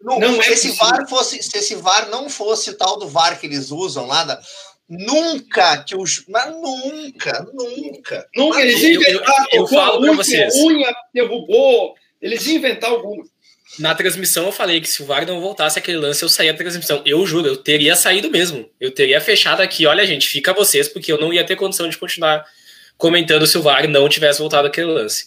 [0.00, 3.08] Não, não se, é esse VAR fosse, se esse VAR não fosse o tal do
[3.08, 4.40] VAR que eles usam lá, da,
[4.88, 6.24] nunca que os.
[6.28, 8.26] Mas nunca, nunca.
[8.34, 9.46] Nunca, eles inventaram.
[9.52, 10.54] Eu, eu, eu falo para vocês.
[10.56, 13.24] Unha derrubou, eles inventaram alguma.
[13.78, 16.58] Na transmissão eu falei que se o VAR não voltasse aquele lance, eu saía da
[16.58, 17.02] transmissão.
[17.06, 18.68] Eu juro, eu teria saído mesmo.
[18.80, 21.96] Eu teria fechado aqui, olha, gente, fica vocês, porque eu não ia ter condição de
[21.96, 22.44] continuar
[22.96, 25.26] comentando se o VAR não tivesse voltado aquele lance.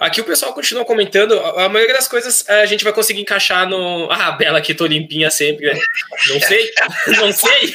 [0.00, 4.10] Aqui o pessoal continua comentando, a maioria das coisas a gente vai conseguir encaixar no.
[4.10, 5.80] Ah, Bela aqui, tô limpinha sempre, né?
[6.28, 6.72] Não sei,
[7.18, 7.74] não sei.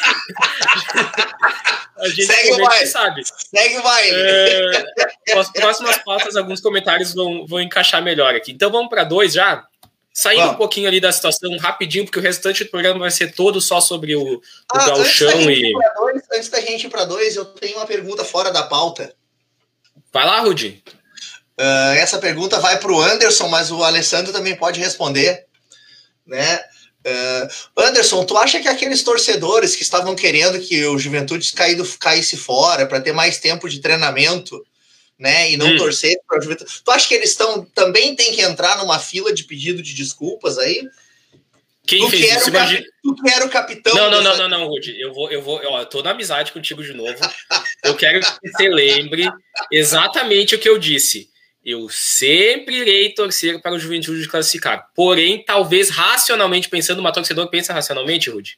[1.98, 2.88] A gente Segue o baile.
[2.88, 3.22] sabe.
[3.26, 4.12] Segue o baile.
[4.16, 4.86] É,
[5.40, 8.52] as próximas pautas, alguns comentários vão, vão encaixar melhor aqui.
[8.52, 9.66] Então vamos para dois já?
[10.20, 13.62] Saindo um pouquinho ali da situação rapidinho, porque o restante do programa vai ser todo
[13.62, 14.42] só sobre o, o
[14.74, 15.72] ah, galchão e.
[15.96, 19.14] Dois, antes da gente ir para dois, eu tenho uma pergunta fora da pauta.
[20.12, 20.84] Vai lá, Rudi.
[21.60, 25.46] Uh, essa pergunta vai para o Anderson, mas o Alessandro também pode responder.
[26.26, 26.64] Né?
[27.06, 32.36] Uh, Anderson, tu acha que aqueles torcedores que estavam querendo que o Juventude caído, caísse
[32.36, 34.66] fora para ter mais tempo de treinamento
[35.20, 35.52] né?
[35.52, 35.78] E não hum.
[35.78, 36.72] torcer para a Juventude.
[36.84, 40.58] Tu acha que eles estão também tem que entrar numa fila de pedido de desculpas
[40.58, 40.88] aí?
[41.88, 42.50] Quem tu fez isso?
[42.50, 42.86] Imagina...
[43.02, 43.96] Tu quer o capitão.
[43.96, 44.38] Não, não, dessa...
[44.38, 45.00] não, não, não, Rudy.
[45.00, 47.16] Eu vou, eu vou, ó, eu tô na amizade contigo de novo.
[47.84, 49.30] eu quero que você lembre
[49.72, 51.30] exatamente o que eu disse.
[51.64, 54.90] Eu sempre irei torcer para o Juventude classificar.
[54.94, 58.58] Porém, talvez racionalmente pensando, uma torcedor pensa racionalmente, Rudy?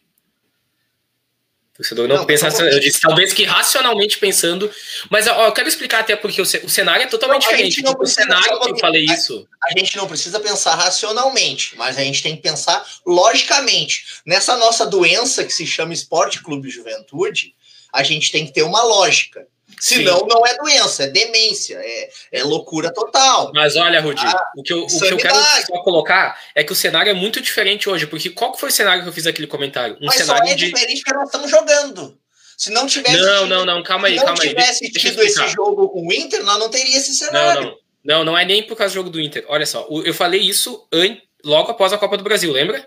[1.80, 2.50] Torcedor não, não pensa.
[2.50, 4.70] Não, eu disse, talvez que racionalmente pensando.
[5.10, 7.82] Mas ó, eu quero explicar até porque o, cenário é totalmente não, diferente.
[7.82, 9.48] Não o cenário que eu falei a, isso.
[9.64, 14.22] A gente não precisa pensar racionalmente, mas a gente tem que pensar logicamente.
[14.26, 17.56] Nessa nossa doença que se chama Esporte Clube Juventude,
[17.94, 19.48] a gente tem que ter uma lógica.
[19.80, 20.28] Senão, Sim.
[20.28, 23.52] não é doença, é demência, é, é loucura total.
[23.54, 26.72] Mas olha, Rudi, ah, o, que eu, o que eu quero só colocar é que
[26.72, 29.26] o cenário é muito diferente hoje, porque qual que foi o cenário que eu fiz
[29.26, 29.96] aquele comentário?
[30.02, 30.66] Um Mas cenário só é de...
[30.66, 32.18] diferente porque nós estamos jogando.
[32.58, 33.18] Se não tivesse.
[33.18, 34.38] Não, tido, não, não, calma aí, calma aí.
[34.38, 37.62] Se não tivesse tido esse jogo com o Inter, nós não teria esse cenário.
[37.62, 37.80] Não, não.
[38.04, 39.46] Não, não é nem por causa do jogo do Inter.
[39.48, 40.88] Olha só, eu falei isso
[41.44, 42.86] logo após a Copa do Brasil, lembra?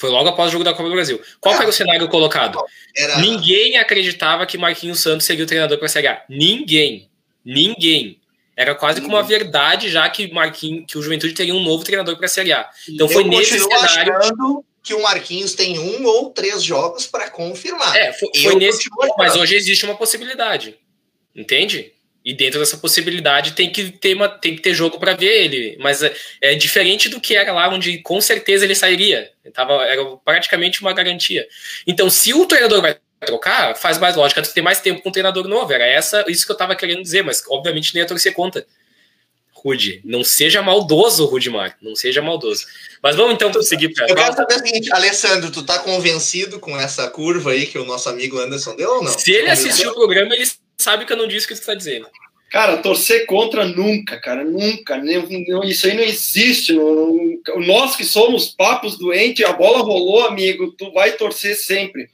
[0.00, 1.20] Foi logo após o jogo da Copa do Brasil.
[1.38, 2.58] Qual era o cenário colocado?
[2.96, 3.18] Era...
[3.18, 6.24] Ninguém acreditava que Marquinhos Santos seria o treinador para a Série A.
[6.26, 7.10] Ninguém.
[7.44, 8.18] Ninguém.
[8.56, 12.16] Era quase como uma verdade já que Marquinhos, que o Juventude teria um novo treinador
[12.16, 12.66] para a Série A.
[12.88, 14.16] Então Eu foi nesse cenário.
[14.16, 17.94] Achando, que o Marquinhos tem um ou três jogos para confirmar.
[17.94, 18.88] É, foi, foi nesse.
[19.18, 20.78] Mas hoje existe uma possibilidade.
[21.36, 21.92] Entende?
[22.24, 25.76] E dentro dessa possibilidade tem que ter, uma, tem que ter jogo para ver ele.
[25.80, 29.30] Mas é, é, diferente do que era lá, onde com certeza ele sairia.
[29.54, 31.46] Tava, era praticamente uma garantia.
[31.86, 35.48] Então, se o treinador vai trocar, faz mais lógica ter mais tempo com o treinador
[35.48, 35.72] novo.
[35.72, 38.66] Era essa, isso que eu tava querendo dizer, mas obviamente nem ia torcer conta.
[39.62, 41.76] Rude, não seja maldoso, Rudimar.
[41.82, 42.64] Não seja maldoso.
[43.02, 46.78] Mas vamos então seguir para Eu quero saber o seguinte, Alessandro, tu tá convencido com
[46.78, 49.18] essa curva aí que o nosso amigo Anderson deu ou não?
[49.18, 50.46] Se ele assistiu o programa, ele
[50.82, 52.08] sabe que eu não disse o que você está dizendo.
[52.50, 55.00] Cara, torcer contra nunca, cara, nunca.
[55.64, 56.72] Isso aí não existe.
[57.58, 62.08] Nós que somos papos doentes, a bola rolou, amigo, tu vai torcer sempre.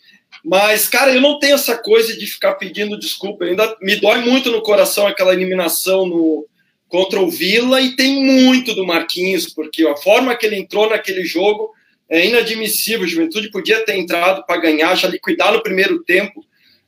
[0.45, 3.47] Mas, cara, eu não tenho essa coisa de ficar pedindo desculpa.
[3.47, 6.47] Ainda me dói muito no coração aquela eliminação no,
[6.87, 11.25] contra o Vila e tem muito do Marquinhos, porque a forma que ele entrou naquele
[11.25, 11.71] jogo
[12.09, 13.05] é inadmissível.
[13.05, 16.45] A Juventude podia ter entrado para ganhar, já liquidar no primeiro tempo.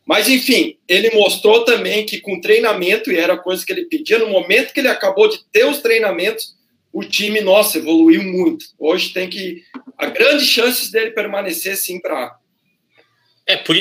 [0.08, 4.18] Mas, enfim, ele mostrou também que com treinamento, e era a coisa que ele pedia,
[4.18, 6.56] no momento que ele acabou de ter os treinamentos,
[6.90, 8.64] o time, nossa, evoluiu muito.
[8.78, 9.62] Hoje tem que.
[9.98, 12.38] Há grandes chances dele permanecer, sim, para
[13.48, 13.74] é, por,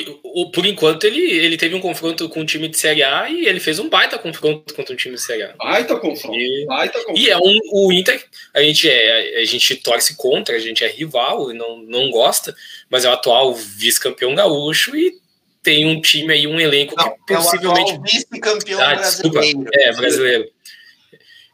[0.50, 3.60] por enquanto ele, ele teve um confronto com o time de Série A e ele
[3.60, 5.54] fez um baita confronto contra o time de Série A.
[5.58, 6.34] Baita confronto.
[6.34, 7.20] E, baita confronto.
[7.20, 10.88] e é um, o Inter, a gente, é, a gente torce contra, a gente é
[10.88, 12.56] rival e não, não gosta,
[12.88, 15.18] mas é o atual vice-campeão gaúcho e
[15.68, 17.92] tem um time aí, um elenco não, que possivelmente.
[17.92, 19.40] É vice-campeão ah, brasileiro.
[19.42, 20.50] Desculpa, é, brasileiro.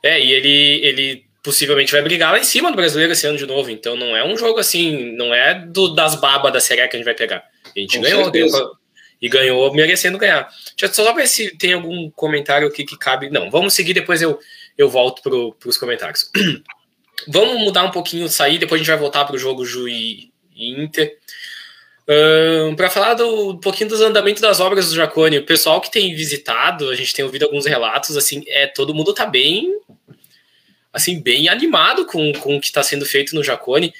[0.04, 3.44] É, e ele, ele possivelmente vai brigar lá em cima do brasileiro esse ano de
[3.44, 3.70] novo.
[3.70, 6.98] Então não é um jogo assim, não é do, das babas da Série que a
[6.98, 7.42] gente vai pegar.
[7.74, 8.76] A gente ganhou, ganhou,
[9.20, 10.48] e ganhou merecendo ganhar.
[10.78, 13.30] Deixa só ver se tem algum comentário aqui que cabe.
[13.30, 14.38] Não, vamos seguir, depois eu,
[14.78, 16.30] eu volto para os comentários.
[17.26, 20.30] vamos mudar um pouquinho, sair, depois a gente vai voltar para o jogo Ju e,
[20.54, 21.18] e Inter.
[22.06, 25.90] Uh, para falar do, um pouquinho dos andamentos das obras do Jacone, o pessoal que
[25.90, 29.72] tem visitado, a gente tem ouvido alguns relatos, assim, é todo mundo tá bem,
[30.92, 33.92] assim, bem animado com, com o que está sendo feito no Jacone.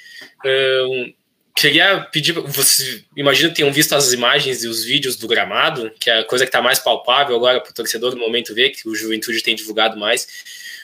[0.45, 1.13] Uh,
[1.57, 6.09] Queria pedir, vocês imagino que tenham visto as imagens e os vídeos do gramado, que
[6.09, 8.89] é a coisa que está mais palpável agora para o torcedor no momento ver, que
[8.89, 10.27] o Juventude tem divulgado mais.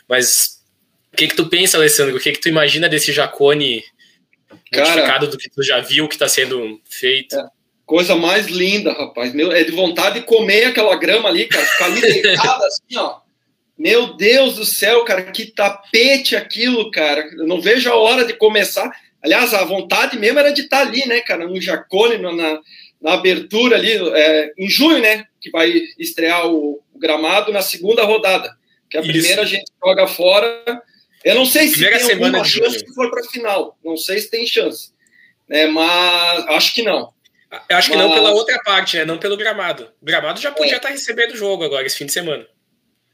[0.08, 0.62] Mas
[1.12, 2.16] o que, que tu pensa, Alessandro?
[2.16, 3.84] O que, que tu imagina desse Jacone
[4.52, 7.38] modificado do que tu já viu que está sendo feito?
[7.38, 7.46] É,
[7.86, 9.34] coisa mais linda, rapaz.
[9.34, 11.66] Meu, é de vontade de comer aquela grama ali, cara.
[11.66, 13.20] Ficar ali deitado assim, ó.
[13.78, 17.28] Meu Deus do céu, cara, que tapete aquilo, cara.
[17.36, 18.92] Eu não vejo a hora de começar.
[19.24, 22.60] Aliás, a vontade mesmo era de estar ali, né, cara, no Jacone, na,
[23.02, 28.04] na abertura ali, é, em junho, né, que vai estrear o, o, gramado na segunda
[28.04, 28.56] rodada.
[28.90, 29.12] Que a Isso.
[29.12, 30.82] primeira a gente joga fora.
[31.24, 33.78] Eu não sei se primeira tem alguma chance se for para final.
[33.84, 34.92] Não sei se tem chance.
[35.50, 37.14] É, mas acho que não.
[37.70, 38.06] Eu acho que mas...
[38.06, 39.06] não pela outra parte, né?
[39.06, 39.92] Não pelo gramado.
[40.02, 40.78] O gramado já podia é.
[40.78, 42.48] estar recebendo o jogo agora, esse fim de semana.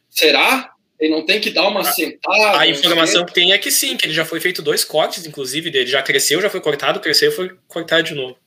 [0.10, 0.72] Será?
[1.00, 2.60] Ele não tem que dar uma a, sentada.
[2.60, 5.70] A informação que tem é que sim, que ele já foi feito dois cortes, inclusive,
[5.70, 8.38] dele já cresceu, já foi cortado, cresceu, foi cortado de novo.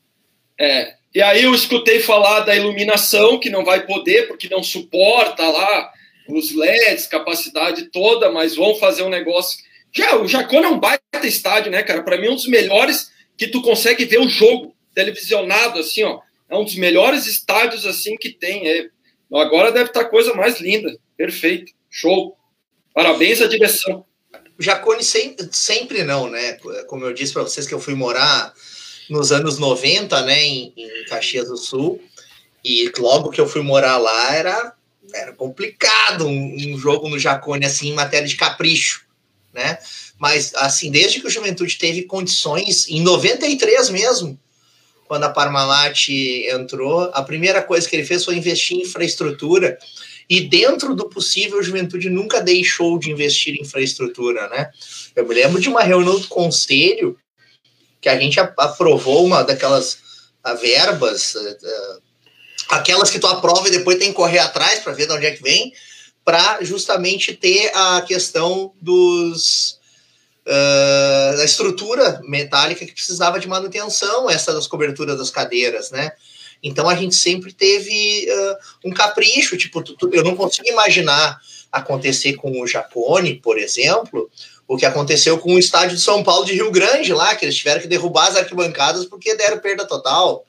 [0.59, 0.94] É.
[1.14, 5.92] E aí eu escutei falar da iluminação, que não vai poder, porque não suporta lá
[6.33, 9.59] os LEDs, capacidade toda, mas vão fazer um negócio.
[9.93, 12.03] Já, o Jacona é um baita estádio, né, cara?
[12.03, 16.21] Para mim, é um dos melhores que tu consegue ver o jogo televisionado, assim, ó.
[16.49, 18.69] É um dos melhores estádios, assim, que tem.
[18.69, 18.88] É...
[19.33, 20.97] Agora deve estar a coisa mais linda.
[21.16, 21.73] Perfeito.
[21.88, 22.37] Show.
[22.93, 24.05] Parabéns à direção.
[24.59, 26.59] Jacone sempre, sempre não, né?
[26.87, 28.53] Como eu disse para vocês que eu fui morar
[29.09, 32.01] nos anos 90, né, em, em, Caxias do Sul,
[32.64, 34.73] e logo que eu fui morar lá era,
[35.13, 39.05] era complicado um, um jogo no Jacone assim em matéria de capricho,
[39.53, 39.79] né?
[40.19, 44.39] Mas assim, desde que o Juventude teve condições, em 93 mesmo,
[45.09, 49.77] quando a Parmalat entrou, a primeira coisa que ele fez foi investir em infraestrutura
[50.31, 54.71] e dentro do possível, a juventude nunca deixou de investir em infraestrutura, né?
[55.17, 57.19] Eu me lembro de uma reunião do conselho
[58.01, 59.99] que a gente aprovou uma daquelas
[60.61, 62.03] verbas, uh,
[62.70, 65.33] aquelas que tu aprova e depois tem que correr atrás para ver de onde é
[65.33, 65.72] que vem,
[66.24, 69.78] para justamente ter a questão dos
[70.46, 76.12] uh, da estrutura metálica que precisava de manutenção, essa das coberturas das cadeiras, né?
[76.62, 81.40] Então a gente sempre teve uh, um capricho, tipo, tu, tu, eu não consigo imaginar
[81.72, 84.30] acontecer com o Japone, por exemplo,
[84.68, 87.56] o que aconteceu com o estádio de São Paulo de Rio Grande lá, que eles
[87.56, 90.44] tiveram que derrubar as arquibancadas porque deram perda total.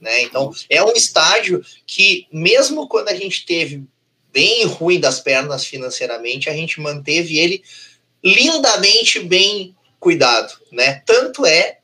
[0.00, 0.22] Né?
[0.22, 3.84] Então, é um estádio que, mesmo quando a gente teve
[4.32, 7.62] bem ruim das pernas financeiramente, a gente manteve ele
[8.22, 10.52] lindamente bem cuidado.
[10.70, 11.02] Né?
[11.06, 11.78] Tanto é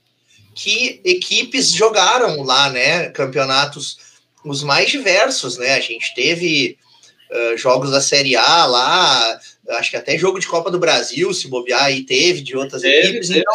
[0.55, 3.09] que equipes jogaram lá, né?
[3.11, 3.97] Campeonatos
[4.45, 5.75] os mais diversos, né?
[5.75, 6.77] A gente teve
[7.31, 11.49] uh, jogos da Série A lá, acho que até jogo de Copa do Brasil, se
[11.49, 13.29] bobear, aí teve de outras teve, equipes.
[13.29, 13.41] Teve.
[13.41, 13.55] Então,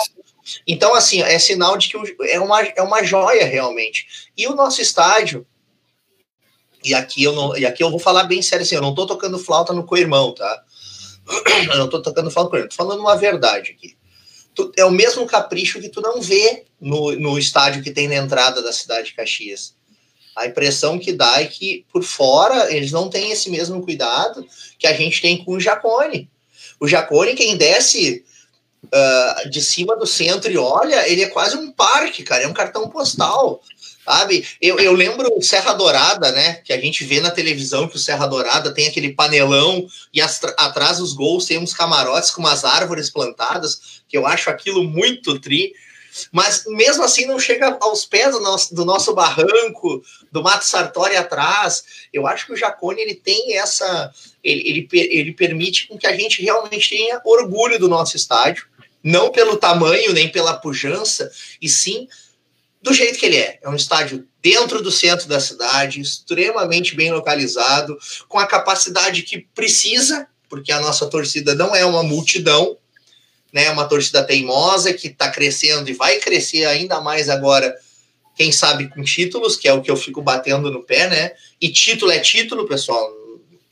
[0.65, 1.97] então, assim, é sinal de que
[2.29, 4.07] é uma, é uma joia realmente.
[4.35, 5.45] E o nosso estádio,
[6.83, 9.05] e aqui eu não, e aqui eu vou falar bem sério assim, eu não tô
[9.05, 10.63] tocando flauta no co-irmão, tá?
[11.69, 13.97] Eu não tô tocando flauta no co-irmão, tô falando uma verdade aqui.
[14.77, 18.61] É o mesmo capricho que tu não vê no, no estádio que tem na entrada
[18.61, 19.75] da cidade de Caxias.
[20.35, 24.47] A impressão que dá é que por fora eles não têm esse mesmo cuidado
[24.79, 26.29] que a gente tem com o Jacone.
[26.79, 28.23] O Jacone, quem desce
[28.93, 32.53] uh, de cima do centro e olha, ele é quase um parque, cara, é um
[32.53, 33.61] cartão postal.
[34.05, 34.47] Sabe?
[34.61, 36.61] Eu, eu lembro o Serra Dourada, né?
[36.63, 40.41] Que a gente vê na televisão que o Serra Dourada tem aquele panelão e as,
[40.57, 45.37] atrás dos gols tem uns camarotes com umas árvores plantadas, que eu acho aquilo muito
[45.41, 45.73] tri.
[46.31, 51.15] Mas mesmo assim não chega aos pés do nosso, do nosso barranco, do Mato Sartori
[51.15, 51.83] atrás.
[52.13, 54.11] Eu acho que o Jacone ele tem essa.
[54.43, 58.65] Ele, ele, ele permite com que a gente realmente tenha orgulho do nosso estádio,
[59.07, 62.09] não pelo tamanho nem pela pujança, e sim
[62.81, 63.57] do jeito que ele é.
[63.61, 69.39] É um estádio dentro do centro da cidade, extremamente bem localizado, com a capacidade que
[69.55, 72.77] precisa, porque a nossa torcida não é uma multidão,
[73.51, 73.65] né?
[73.65, 77.73] É uma torcida teimosa que está crescendo e vai crescer ainda mais agora,
[78.35, 81.31] quem sabe com títulos, que é o que eu fico batendo no pé, né?
[81.61, 83.09] E título é título, pessoal,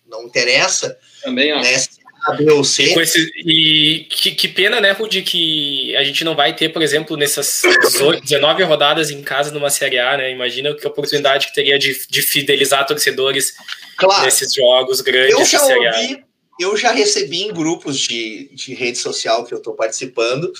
[0.08, 0.98] não interessa.
[1.22, 1.70] Também acho.
[1.70, 2.05] Né?
[2.26, 2.36] A.
[2.84, 6.82] E, esse, e que, que, pena, né, Rudi, que a gente não vai ter, por
[6.82, 7.62] exemplo, nessas
[7.92, 10.32] 18, 19 rodadas em casa numa Série A, né?
[10.32, 13.54] Imagina que oportunidade que teria de, de fidelizar torcedores
[13.96, 15.34] claro, nesses jogos grandes.
[15.34, 16.24] Eu já ouvi,
[16.60, 20.52] eu já recebi em grupos de, de rede social que eu estou participando,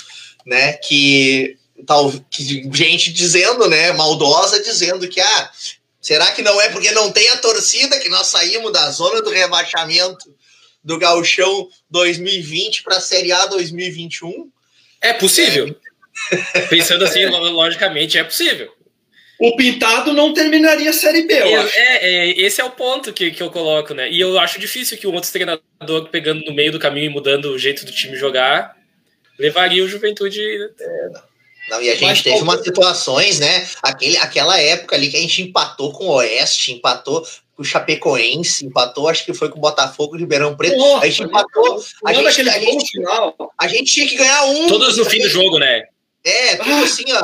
[0.46, 5.52] né, que tal que gente dizendo, né, maldosa dizendo que ah,
[6.00, 9.30] será que não é porque não tem a torcida que nós saímos da zona do
[9.30, 10.34] rebaixamento
[10.86, 14.52] do Gauchão 2020 para a Série A 2021.
[15.02, 15.76] É possível.
[16.54, 16.62] É.
[16.70, 18.72] Pensando assim, logicamente, é possível.
[19.38, 21.78] O Pintado não terminaria a Série B, eu é, acho.
[21.78, 24.10] É, é, esse é o ponto que, que eu coloco, né?
[24.10, 27.52] E eu acho difícil que um outro treinador pegando no meio do caminho e mudando
[27.52, 28.78] o jeito do time jogar
[29.38, 30.40] levaria o Juventude.
[30.40, 31.10] É,
[31.70, 33.68] não, e a gente Mas, teve umas situações, né?
[33.82, 38.66] Aquele, aquela época ali que a gente empatou com o Oeste, empatou com o Chapecoense,
[38.66, 40.78] empatou, acho que foi com o Botafogo, Ribeirão Preto.
[40.78, 41.84] Nossa, a gente empatou.
[42.06, 43.54] A gente, a, gente, final.
[43.58, 44.68] a gente tinha que ganhar um.
[44.68, 45.84] Todos no fim do jogo, né?
[46.24, 46.84] É, tudo ah.
[46.84, 47.22] assim, ó.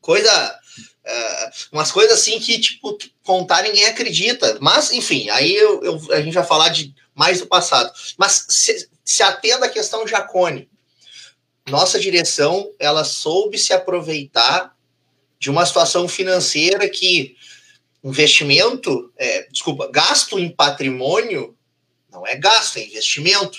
[0.00, 0.58] Coisa.
[1.04, 4.56] Uh, umas coisas assim que, tipo, contar ninguém acredita.
[4.60, 7.92] Mas, enfim, aí eu, eu, a gente vai falar de mais do passado.
[8.16, 10.68] Mas se, se atenda à questão Jacone.
[11.68, 14.74] Nossa direção, ela soube se aproveitar
[15.38, 17.36] de uma situação financeira que
[18.02, 21.56] investimento, é, desculpa, gasto em patrimônio
[22.12, 23.58] não é gasto, é investimento.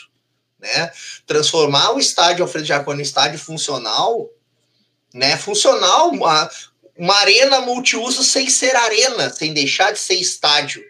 [0.59, 0.91] Né?
[1.25, 4.29] Transformar o estádio Alfredo Jaconi em estádio funcional,
[5.13, 5.35] né?
[5.35, 6.49] Funcional, uma,
[6.97, 10.83] uma arena multiuso sem ser arena, sem deixar de ser estádio.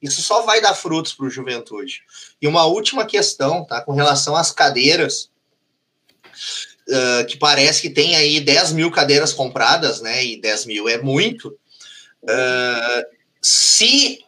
[0.00, 2.02] Isso só vai dar frutos para o juventude.
[2.40, 3.82] E uma última questão, tá?
[3.82, 5.30] Com relação às cadeiras,
[6.88, 10.24] uh, que parece que tem aí 10 mil cadeiras compradas, né?
[10.24, 11.58] E 10 mil é muito.
[13.40, 14.18] Se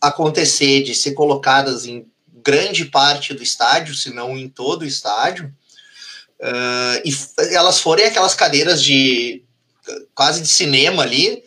[0.00, 2.06] acontecer de ser colocadas em
[2.42, 5.46] grande parte do estádio, se não em todo o estádio,
[6.40, 9.44] uh, e elas forem aquelas cadeiras de
[10.14, 11.42] quase de cinema ali,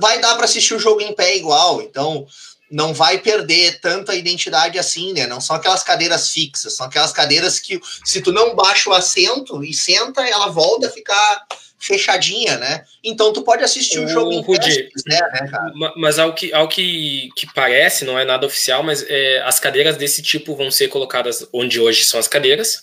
[0.00, 1.80] vai dar para assistir o jogo em pé igual.
[1.82, 2.26] Então,
[2.70, 5.26] não vai perder tanto a identidade assim, né?
[5.26, 9.62] Não são aquelas cadeiras fixas, são aquelas cadeiras que, se tu não baixa o assento
[9.62, 11.46] e senta, ela volta a ficar
[11.78, 12.84] fechadinha, né?
[13.02, 15.72] Então tu pode assistir o, o jogo em Rudy, se quiser, né, cara?
[15.96, 19.96] Mas ao que, ao que, que parece, não é nada oficial, mas é, as cadeiras
[19.96, 22.82] desse tipo vão ser colocadas onde hoje são as cadeiras.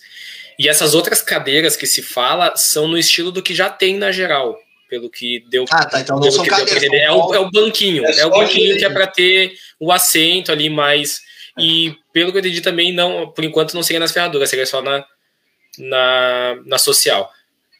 [0.58, 4.12] E essas outras cadeiras que se fala são no estilo do que já tem na
[4.12, 4.56] geral,
[4.88, 5.64] pelo que deu.
[5.70, 6.00] Ah, tá.
[6.00, 6.82] Então não são cadeiras.
[6.82, 8.06] É o, é o banquinho.
[8.06, 11.20] É, é o banquinho que é para ter o assento ali mais.
[11.58, 14.80] E pelo que eu entendi também, não, por enquanto não seria nas ferraduras, seria só
[14.80, 15.04] na,
[15.78, 17.30] na, na social.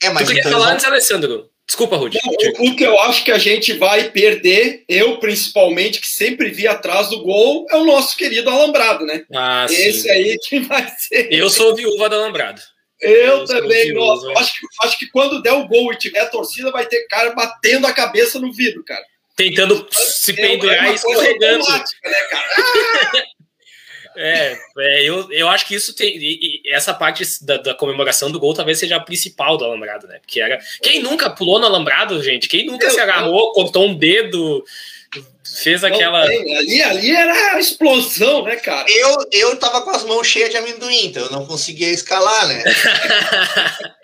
[0.04, 1.50] É, mas tu queria então falar antes, Alessandro?
[1.66, 2.18] Desculpa, Rudy.
[2.58, 6.68] O, o, que eu acho que a gente vai perder, eu principalmente, que sempre vi
[6.68, 9.24] atrás do gol, é o nosso querido Alambrado, né?
[9.34, 10.10] Ah, Esse sim.
[10.10, 11.32] aí que vai ser.
[11.32, 12.60] Eu sou viúva do Alambrado.
[13.00, 16.26] Eu, eu também, nossa, acho, que, acho que quando der o gol e tiver a
[16.26, 19.02] torcida, vai ter cara batendo a cabeça no vidro, cara.
[19.34, 21.64] Tentando se é, pendurar é e escorregando.
[21.68, 21.84] Né,
[22.30, 23.26] cara?
[24.16, 26.16] é, É, eu, eu acho que isso tem.
[26.16, 30.06] E, e essa parte da, da, comemoração do gol talvez seja a principal do alambrado,
[30.06, 30.18] né?
[30.20, 30.58] Porque era.
[30.82, 32.48] Quem nunca pulou no alambrado, gente?
[32.48, 33.52] Quem nunca eu, se agarrou, eu...
[33.52, 34.64] cortou um dedo,
[35.62, 36.22] fez aquela.
[36.22, 38.86] ali, ali era a explosão, né, cara?
[38.90, 42.64] Eu, eu tava com as mãos cheias de amendoim, então eu não conseguia escalar, né?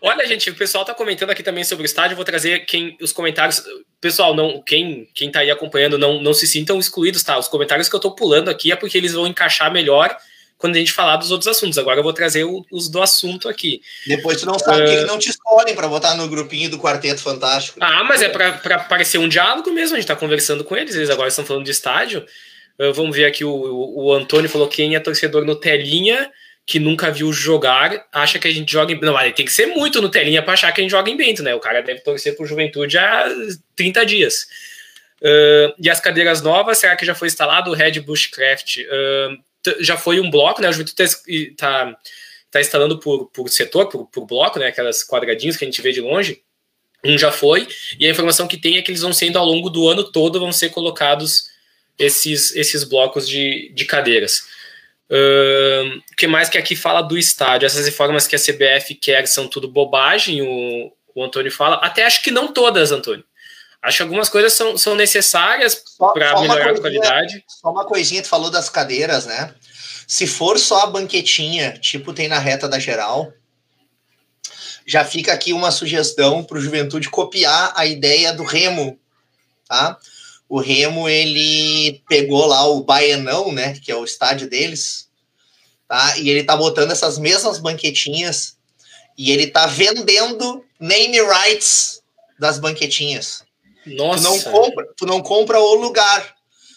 [0.00, 2.16] Olha, gente, o pessoal está comentando aqui também sobre o estádio.
[2.16, 3.62] Vou trazer quem os comentários.
[4.00, 7.38] Pessoal, não, quem quem está aí acompanhando, não, não se sintam excluídos, tá?
[7.38, 10.16] Os comentários que eu estou pulando aqui é porque eles vão encaixar melhor
[10.58, 11.78] quando a gente falar dos outros assuntos.
[11.78, 13.80] Agora eu vou trazer o, os do assunto aqui.
[14.06, 14.86] Depois tu não sabe uh...
[14.86, 17.78] que não te escolhem para votar no grupinho do Quarteto Fantástico.
[17.80, 19.96] Ah, mas é para parecer um diálogo mesmo.
[19.96, 20.94] A gente está conversando com eles.
[20.94, 22.24] Eles agora estão falando de estádio.
[22.78, 26.30] Uh, vamos ver aqui o, o, o Antônio falou quem é torcedor no Telinha
[26.66, 29.00] que nunca viu jogar acha que a gente joga em.
[29.00, 31.42] Não, tem que ser muito no telinha para achar que a gente joga em Bento,
[31.42, 31.54] né?
[31.54, 33.28] O cara deve torcer por juventude há
[33.76, 34.48] 30 dias.
[35.22, 38.78] Uh, e as cadeiras novas, será que já foi instalado o Red Bushcraft?
[38.78, 40.68] Uh, já foi um bloco, né?
[40.68, 41.98] O Juventude está tá,
[42.50, 44.66] tá instalando por, por setor, por, por bloco, né?
[44.66, 46.42] Aquelas quadradinhos que a gente vê de longe.
[47.04, 47.68] Um já foi,
[48.00, 50.40] e a informação que tem é que eles vão sendo ao longo do ano todo,
[50.40, 51.48] vão ser colocados
[51.96, 54.55] esses, esses blocos de, de cadeiras.
[55.08, 57.66] O uh, que mais que aqui fala do estádio?
[57.66, 61.76] Essas reformas que a CBF quer são tudo bobagem, o, o Antônio fala.
[61.76, 63.24] Até acho que não todas, Antônio.
[63.80, 65.80] Acho que algumas coisas são, são necessárias
[66.12, 67.44] para melhorar a qualidade.
[67.46, 69.54] Só uma coisinha, tu falou das cadeiras, né?
[70.08, 73.32] Se for só a banquetinha, tipo tem na reta da geral,
[74.86, 78.98] já fica aqui uma sugestão para o Juventude copiar a ideia do Remo,
[79.68, 79.98] tá?
[80.48, 85.08] O Remo ele pegou lá o Baianão, né, que é o estádio deles,
[85.88, 86.16] tá?
[86.18, 88.56] E ele tá botando essas mesmas banquetinhas
[89.18, 92.02] e ele tá vendendo name rights
[92.38, 93.44] das banquetinhas.
[93.86, 94.22] Nossa.
[94.22, 96.34] Tu não compra, tu não compra o lugar,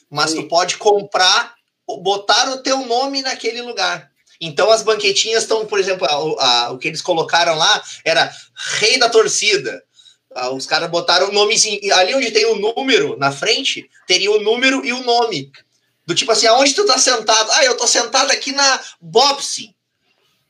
[0.10, 1.56] mas tu pode comprar,
[2.02, 4.10] botar o teu nome naquele lugar.
[4.42, 8.32] Então as banquetinhas estão, por exemplo, a, a, o que eles colocaram lá era
[8.80, 9.84] Rei da Torcida,
[10.36, 11.94] ah, os caras botaram o nomezinho.
[11.96, 15.52] Ali onde tem o número na frente, teria o número e o nome.
[16.06, 17.52] Do tipo assim, aonde tu tá sentado?
[17.54, 19.76] Ah, eu tô sentado aqui na Bobsy.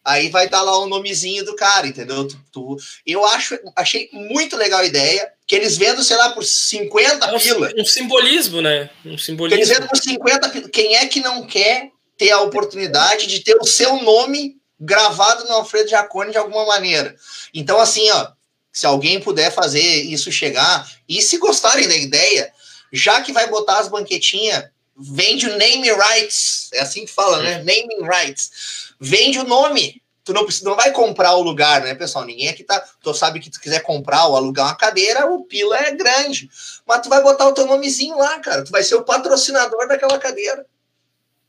[0.03, 2.27] Aí vai dar lá o nomezinho do cara, entendeu?
[2.27, 6.43] Tu, tu, eu acho, achei muito legal a ideia, que eles vendem, sei lá, por
[6.43, 7.71] 50 é um, pila.
[7.77, 8.89] Um simbolismo, né?
[9.05, 9.59] Um simbolismo.
[9.59, 10.69] Eles vendem por 50 pila.
[10.69, 15.55] Quem é que não quer ter a oportunidade de ter o seu nome gravado no
[15.55, 17.15] Alfredo Jacone de alguma maneira?
[17.53, 18.31] Então, assim, ó,
[18.71, 22.51] se alguém puder fazer isso chegar, e se gostarem da ideia,
[22.91, 24.65] já que vai botar as banquetinhas,
[24.95, 27.57] vende o name rights, é assim que fala, né?
[27.57, 28.93] Naming rights.
[28.99, 30.01] Vende o nome.
[30.23, 32.25] Tu não, precisa, não vai comprar o lugar, né, pessoal?
[32.25, 32.79] Ninguém aqui tá.
[33.01, 36.49] Tu sabe que tu quiser comprar ou alugar uma cadeira, o pila é grande.
[36.85, 38.63] Mas tu vai botar o teu nomezinho lá, cara.
[38.63, 40.65] Tu vai ser o patrocinador daquela cadeira.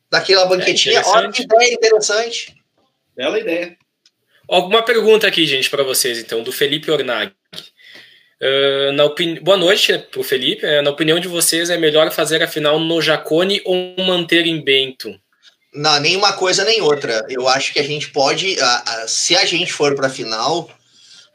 [0.09, 1.01] Daquela banquetinha.
[1.01, 2.57] É Olha que ideia interessante.
[3.15, 3.77] Bela ideia.
[4.51, 7.33] Alguma pergunta aqui, gente, para vocês, então, do Felipe Ornag.
[8.43, 9.39] Uh, na opini...
[9.39, 10.67] Boa noite para o Felipe.
[10.67, 14.61] Uh, na opinião de vocês, é melhor fazer a final no Jacone ou manter em
[14.61, 15.17] Bento?
[15.73, 17.25] Não, nem uma coisa nem outra.
[17.29, 18.57] Eu acho que a gente pode,
[19.07, 20.69] se a gente for para a final,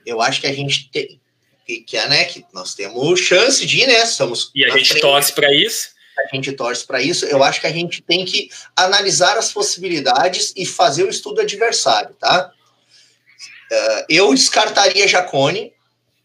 [0.06, 1.18] eu acho que a gente tem
[1.66, 4.04] que, que é, né, que nós temos chance de ir, né?
[4.04, 5.02] Estamos e a gente frente.
[5.02, 5.88] torce para isso.
[6.20, 7.26] A gente torce para isso.
[7.26, 12.14] Eu acho que a gente tem que analisar as possibilidades e fazer o estudo adversário,
[12.20, 12.52] tá?
[13.72, 15.74] Uh, eu descartaria Jacone,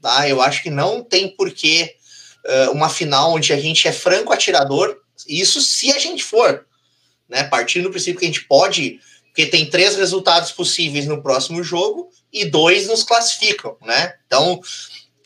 [0.01, 0.29] tá?
[0.29, 1.95] Eu acho que não tem porquê
[2.45, 4.97] uh, uma final onde a gente é franco atirador.
[5.29, 6.67] Isso se a gente for,
[7.29, 7.45] né?
[7.45, 12.11] Partindo do princípio que a gente pode, porque tem três resultados possíveis no próximo jogo
[12.33, 14.15] e dois nos classificam, né?
[14.27, 14.61] Então,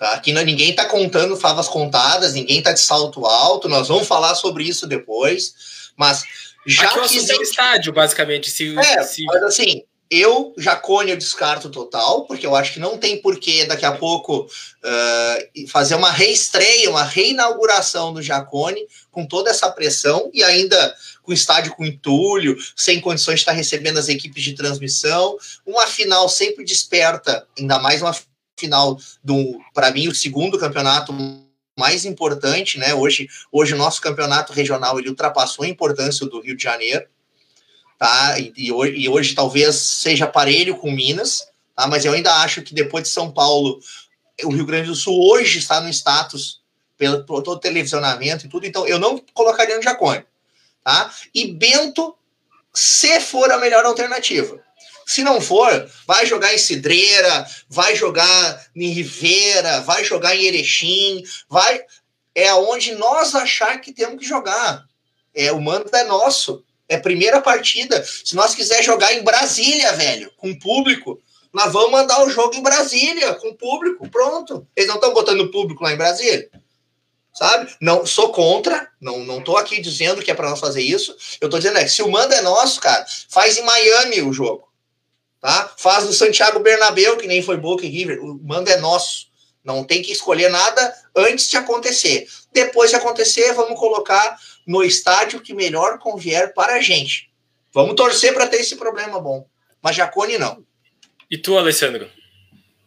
[0.00, 3.68] aqui não, ninguém está contando favas contadas, ninguém está de salto alto.
[3.68, 5.54] Nós vamos falar sobre isso depois,
[5.96, 6.24] mas
[6.66, 8.50] já aqui que é o estádio, basicamente.
[8.50, 9.24] Se, é, se...
[9.24, 13.84] mas assim, eu, Jacone, eu descarto total, porque eu acho que não tem porquê daqui
[13.84, 20.42] a pouco uh, fazer uma reestreia, uma reinauguração do Jacone com toda essa pressão e
[20.42, 25.36] ainda com o estádio com entulho, sem condições de estar recebendo as equipes de transmissão.
[25.66, 28.14] Uma final sempre desperta, ainda mais uma
[28.58, 31.12] final do, para mim, o segundo campeonato
[31.78, 32.94] mais importante, né?
[32.94, 37.04] Hoje, hoje o nosso campeonato regional ele ultrapassou a importância do Rio de Janeiro
[37.98, 38.38] tá?
[38.38, 41.86] E, e, hoje, e hoje talvez seja parelho com Minas, tá?
[41.86, 43.80] Mas eu ainda acho que depois de São Paulo,
[44.44, 46.60] o Rio Grande do Sul hoje está no status
[46.96, 50.24] pelo, por todo televisionamento e tudo, então eu não colocaria no Jacone,
[50.82, 51.12] tá?
[51.34, 52.16] E Bento,
[52.72, 54.62] se for a melhor alternativa.
[55.06, 61.22] Se não for, vai jogar em Cidreira, vai jogar em Rivera, vai jogar em Erechim,
[61.48, 61.80] vai
[62.34, 64.84] é aonde nós achar que temos que jogar.
[65.32, 68.04] É o mando é nosso É primeira partida.
[68.24, 71.20] Se nós quiser jogar em Brasília, velho, com público,
[71.52, 74.66] nós vamos mandar o jogo em Brasília, com público, pronto.
[74.74, 76.50] Eles não estão botando público lá em Brasília.
[77.32, 77.74] Sabe?
[77.80, 81.16] Não sou contra, não não tô aqui dizendo que é para nós fazer isso.
[81.40, 84.32] Eu tô dizendo é que se o mando é nosso, cara, faz em Miami o
[84.32, 84.68] jogo.
[85.40, 85.72] Tá?
[85.76, 88.24] Faz no Santiago Bernabéu, que nem foi Boca e River.
[88.24, 89.26] O mando é nosso.
[89.62, 92.26] Não tem que escolher nada antes de acontecer.
[92.52, 97.30] Depois de acontecer, vamos colocar no estádio que melhor convier para a gente.
[97.72, 99.46] Vamos torcer para ter esse problema bom.
[99.82, 100.64] Mas Jacone não.
[101.30, 102.08] E tu, Alessandro?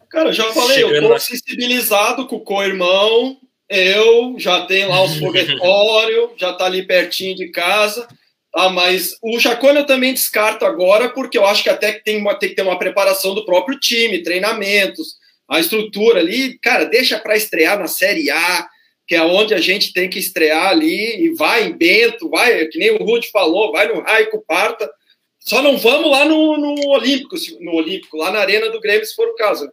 [0.10, 3.38] Cara, eu já falei, Chegando eu tô sensibilizado com o co-irmão,
[3.70, 8.08] eu já tenho lá os foguetórios, já tá ali pertinho de casa,
[8.52, 8.70] tá?
[8.70, 12.50] Mas o Jacone eu também descarto agora, porque eu acho que até tem, uma, tem
[12.50, 15.18] que ter uma preparação do próprio time, treinamentos,
[15.50, 18.68] a estrutura ali, cara, deixa para estrear na Série A,
[19.08, 22.78] que é onde a gente tem que estrear ali, e vai em Bento, vai, que
[22.78, 24.92] nem o Rude falou, vai no Raico Parta.
[25.40, 29.16] Só não vamos lá no, no Olímpico, no Olímpico, lá na Arena do Grêmio, se
[29.16, 29.64] for o caso.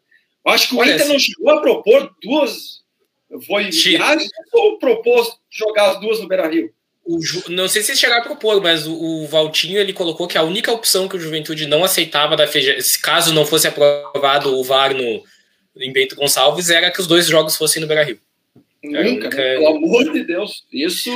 [0.47, 2.85] Eu acho que o Olha, Inter não chegou a propor duas.
[3.45, 6.73] Foi viagem ou propôs jogar as duas no Beira Rio?
[7.49, 10.73] não sei se chegar a propor, mas o, o, Valtinho ele colocou que a única
[10.73, 15.23] opção que o Juventude não aceitava da FG, caso não fosse aprovado o VAR no,
[15.77, 18.19] em Bento Gonçalves, era que os dois jogos fossem no Beira Rio.
[18.85, 21.11] Nunca, pelo amor de Deus, isso.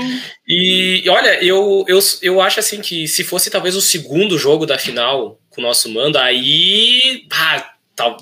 [0.46, 4.78] E olha, eu, eu, eu acho assim que se fosse talvez o segundo jogo da
[4.78, 7.74] final com o nosso mando, aí ah,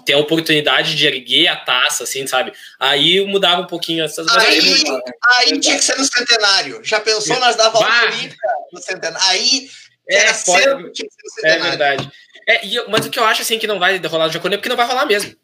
[0.05, 2.53] ter a oportunidade de erguer a taça, assim, sabe?
[2.81, 4.85] Aí mudava um pouquinho essas Aí, aí,
[5.33, 6.81] aí tinha que ser no centenário.
[6.83, 9.29] Já pensou dava volta olímpica no centenário?
[9.29, 9.69] Aí
[10.09, 11.65] é, pode, tinha que ser no centenário.
[11.65, 12.13] É verdade.
[12.49, 14.69] É, mas o que eu acho assim que não vai rolar no Jacone é porque
[14.69, 15.35] não vai rolar mesmo.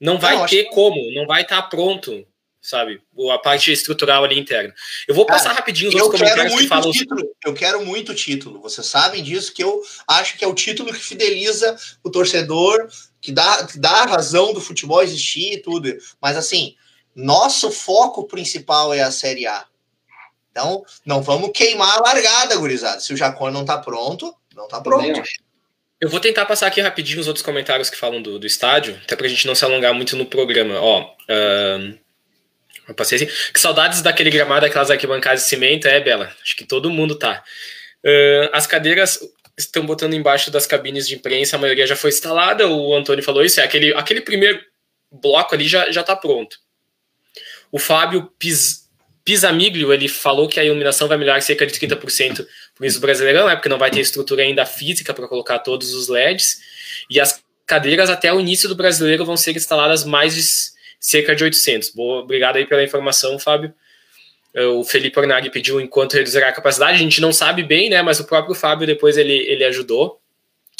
[0.00, 2.26] Não vai não, ter como, não vai estar tá pronto
[2.60, 3.00] sabe?
[3.32, 4.74] A parte estrutural ali interna.
[5.08, 6.90] Eu vou passar Cara, rapidinho os outros comentários que falam.
[6.92, 8.60] Título, eu quero muito título.
[8.60, 12.88] Vocês sabem disso, que eu acho que é o título que fideliza o torcedor,
[13.20, 15.96] que dá, que dá a razão do futebol existir e tudo.
[16.20, 16.76] Mas assim,
[17.14, 19.64] nosso foco principal é a Série A.
[20.50, 23.00] Então, não vamos queimar a largada, gurizada.
[23.00, 25.22] Se o Jacó não tá pronto, não tá pronto.
[26.00, 29.14] Eu vou tentar passar aqui rapidinho os outros comentários que falam do, do estádio, até
[29.14, 30.80] pra gente não se alongar muito no programa.
[30.80, 31.98] Ó, uh,
[32.94, 33.52] passei assim.
[33.52, 36.34] Que saudades daquele gramado, aquelas arquibancadas de cimento, é, Bela?
[36.42, 37.42] Acho que todo mundo tá.
[38.04, 39.20] Uh, as cadeiras
[39.58, 43.44] estão botando embaixo das cabines de imprensa, a maioria já foi instalada, o Antônio falou
[43.44, 44.60] isso, é aquele, aquele primeiro
[45.10, 46.56] bloco ali já, já tá pronto.
[47.70, 48.88] O Fábio Pis,
[49.22, 52.46] Pisamiglio, ele falou que a iluminação vai melhorar cerca de 30%
[52.80, 56.08] por isso Brasileirão, é porque não vai ter estrutura ainda física para colocar todos os
[56.08, 56.62] LEDs,
[57.10, 60.40] e as cadeiras até o início do Brasileiro vão ser instaladas mais de
[61.00, 61.90] cerca de 800.
[61.90, 63.72] Boa, obrigado aí pela informação, Fábio.
[64.54, 68.02] É, o Felipe Ornaghi pediu enquanto reduzirá a capacidade, a gente não sabe bem, né?
[68.02, 70.20] Mas o próprio Fábio depois ele, ele ajudou.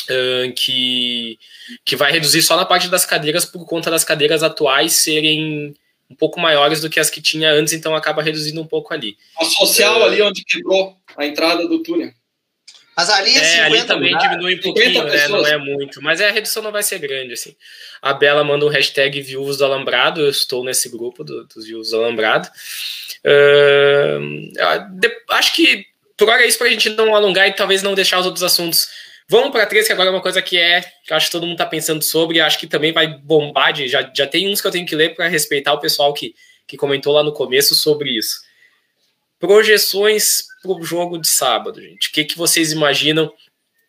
[0.09, 1.39] Uh, que,
[1.85, 5.77] que vai reduzir só na parte das cadeiras por conta das cadeiras atuais serem
[6.11, 9.17] um pouco maiores do que as que tinha antes, então acaba reduzindo um pouco ali.
[9.39, 12.13] A social uh, ali onde quebrou a entrada do túnel.
[13.01, 15.29] Mas ali é, é ali também lugar, diminui um pouquinho, né?
[15.29, 16.03] Não é muito.
[16.03, 17.57] Mas é, a redução não vai ser grande, assim.
[18.03, 20.21] A Bela manda um hashtag viúvos do Alambrado.
[20.21, 22.49] Eu estou nesse grupo do, dos viúvos do Alambrado.
[23.25, 24.51] Uh,
[25.31, 25.87] acho que
[26.17, 28.43] por hora é isso para a gente não alongar e talvez não deixar os outros
[28.43, 28.89] assuntos.
[29.27, 31.53] Vamos para três, que agora é uma coisa que é que acho que todo mundo
[31.53, 32.41] está pensando sobre.
[32.41, 33.73] Acho que também vai bombar.
[33.73, 36.35] De, já, já tem uns que eu tenho que ler para respeitar o pessoal que,
[36.67, 38.50] que comentou lá no começo sobre isso.
[39.41, 42.09] Projeções para o jogo de sábado, gente.
[42.09, 43.33] O que, que vocês imaginam?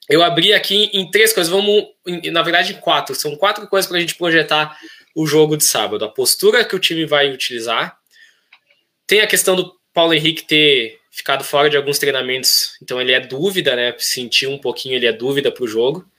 [0.10, 1.88] Eu abri aqui em três coisas, vamos,
[2.32, 3.14] na verdade, em quatro.
[3.14, 4.80] São quatro coisas para a gente projetar
[5.14, 6.06] o jogo de sábado.
[6.06, 7.98] A postura que o time vai utilizar.
[9.06, 13.20] Tem a questão do Paulo Henrique ter ficado fora de alguns treinamentos, então ele é
[13.20, 13.94] dúvida, né?
[13.98, 16.10] Sentir um pouquinho, ele é dúvida para o jogo.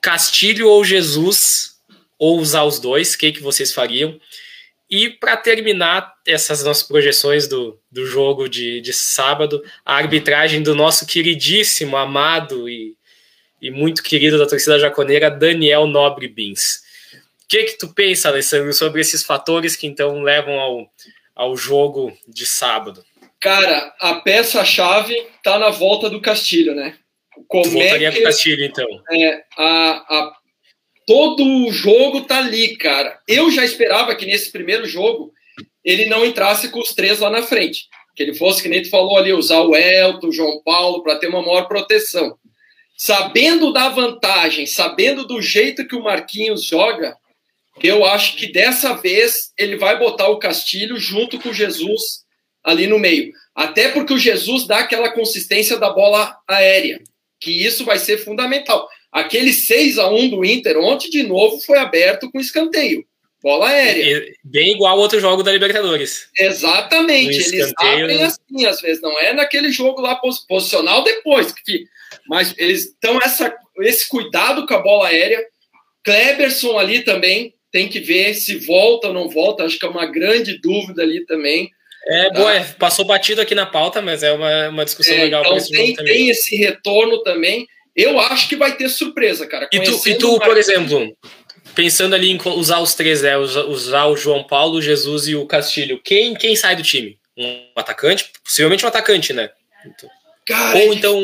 [0.00, 1.76] Castilho ou Jesus,
[2.18, 4.20] ou usar os dois, o que, que vocês fariam?
[4.92, 10.74] E para terminar essas nossas projeções do, do jogo de, de sábado, a arbitragem do
[10.74, 12.94] nosso queridíssimo, amado e,
[13.58, 16.82] e muito querido da torcida jaconeira, Daniel Nobre Bins.
[17.42, 20.86] O que, que tu pensa, Alessandro, sobre esses fatores que então levam ao,
[21.34, 23.02] ao jogo de sábado?
[23.40, 26.98] Cara, a peça-chave tá na volta do Castilho, né?
[27.48, 28.86] Como Voltaria é que, pro Castilho, então.
[29.10, 30.36] É, a, a
[31.06, 33.18] todo o jogo tá ali, cara.
[33.26, 35.32] Eu já esperava que nesse primeiro jogo
[35.84, 37.86] ele não entrasse com os três lá na frente.
[38.14, 41.16] Que ele fosse, que nem tu falou ali, usar o Elton, o João Paulo, para
[41.16, 42.36] ter uma maior proteção.
[42.96, 47.16] Sabendo da vantagem, sabendo do jeito que o Marquinhos joga,
[47.82, 52.22] eu acho que dessa vez ele vai botar o Castilho junto com o Jesus
[52.62, 53.32] ali no meio.
[53.54, 57.00] Até porque o Jesus dá aquela consistência da bola aérea,
[57.40, 58.88] que isso vai ser fundamental.
[59.12, 63.04] Aquele 6 a 1 do Inter ontem, de novo, foi aberto com escanteio.
[63.42, 64.24] Bola aérea.
[64.44, 66.28] Bem igual ao outro jogo da Libertadores.
[66.38, 67.36] Exatamente.
[67.36, 68.24] Eles abrem né?
[68.24, 69.02] assim, às vezes.
[69.02, 70.14] Não é naquele jogo lá
[70.48, 71.52] posicional depois.
[71.52, 71.84] Que,
[72.28, 75.44] mas eles estão essa esse cuidado com a bola aérea.
[76.04, 79.64] Kleberson ali também tem que ver se volta ou não volta.
[79.64, 81.68] Acho que é uma grande dúvida ali também.
[82.06, 82.38] É, tá?
[82.38, 85.42] boa, é, passou batido aqui na pauta, mas é uma, uma discussão é, legal.
[85.42, 87.66] Então esse tem, tem esse retorno também.
[87.94, 89.68] Eu acho que vai ter surpresa, cara.
[89.72, 91.14] E tu, e tu por exemplo,
[91.74, 93.36] pensando ali em usar os três, né?
[93.36, 96.00] Usar o João Paulo, o Jesus e o Castilho.
[96.02, 97.18] Quem, quem sai do time?
[97.36, 98.30] Um atacante?
[98.44, 99.50] Possivelmente um atacante, né?
[100.46, 101.22] Cara, ou é então,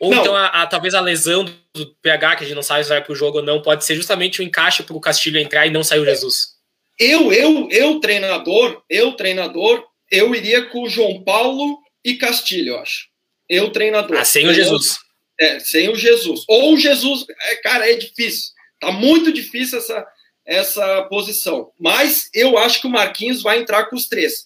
[0.00, 0.20] ou não.
[0.20, 1.44] então a, a, talvez a lesão
[1.74, 3.94] do PH, que a gente não sabe se vai pro jogo ou não, pode ser
[3.94, 6.58] justamente o um encaixe para o Castilho entrar e não sair o Jesus.
[6.98, 12.80] Eu, eu, eu, treinador, eu, treinador, eu iria com o João Paulo e Castilho, eu
[12.80, 13.06] acho.
[13.48, 14.18] Eu, treinador.
[14.18, 14.98] Ah, sem o Jesus.
[15.40, 16.44] É, sem o Jesus.
[16.48, 18.52] Ou o Jesus, é, cara, é difícil.
[18.80, 20.06] Tá muito difícil essa,
[20.44, 21.70] essa posição.
[21.78, 24.44] Mas eu acho que o Marquinhos vai entrar com os três.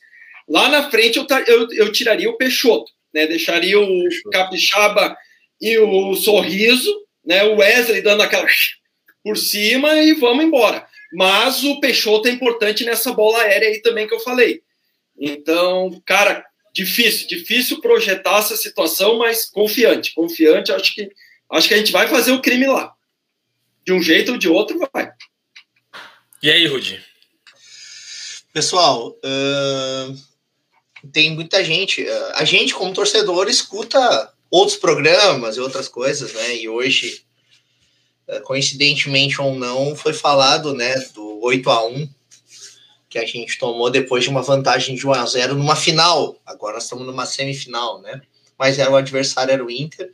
[0.49, 3.27] Lá na frente eu, eu, eu tiraria o Peixoto, né?
[3.27, 5.17] Deixaria o Capixaba
[5.61, 6.93] e o Sorriso,
[7.25, 7.45] né?
[7.45, 8.47] O Wesley dando aquela
[9.23, 10.87] por cima e vamos embora.
[11.15, 14.63] Mas o Peixoto é importante nessa bola aérea aí também que eu falei.
[15.19, 21.11] Então, cara, difícil, difícil projetar essa situação, mas confiante, confiante, acho que
[21.51, 22.95] acho que a gente vai fazer o crime lá.
[23.85, 25.13] De um jeito ou de outro, vai.
[26.43, 27.03] E aí, Rudi?
[28.53, 30.19] Pessoal, uh,
[31.13, 32.03] tem muita gente.
[32.03, 36.57] Uh, a gente, como torcedor, escuta outros programas e outras coisas, né?
[36.57, 37.23] E hoje,
[38.29, 42.09] uh, coincidentemente ou não, foi falado, né, do 8 a 1
[43.13, 46.41] que a gente tomou depois de uma vantagem de 1 a 0 numa final.
[46.47, 48.23] Agora nós estamos numa semifinal, né?
[48.59, 50.11] Mas era o adversário era o Inter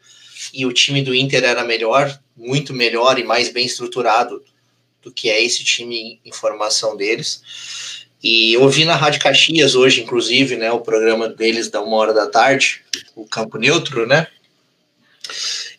[0.53, 4.43] e o time do Inter era melhor, muito melhor e mais bem estruturado
[5.01, 7.41] do que é esse time em formação deles.
[8.21, 12.13] E eu ouvi na Rádio Caxias hoje, inclusive, né, o programa deles da uma hora
[12.13, 12.83] da tarde,
[13.15, 14.27] o Campo Neutro, né?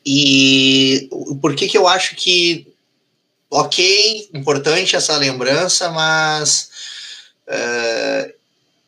[0.06, 1.10] E
[1.42, 2.66] por que que eu acho que
[3.50, 6.69] ok, importante essa lembrança, mas
[7.50, 8.40] Uh,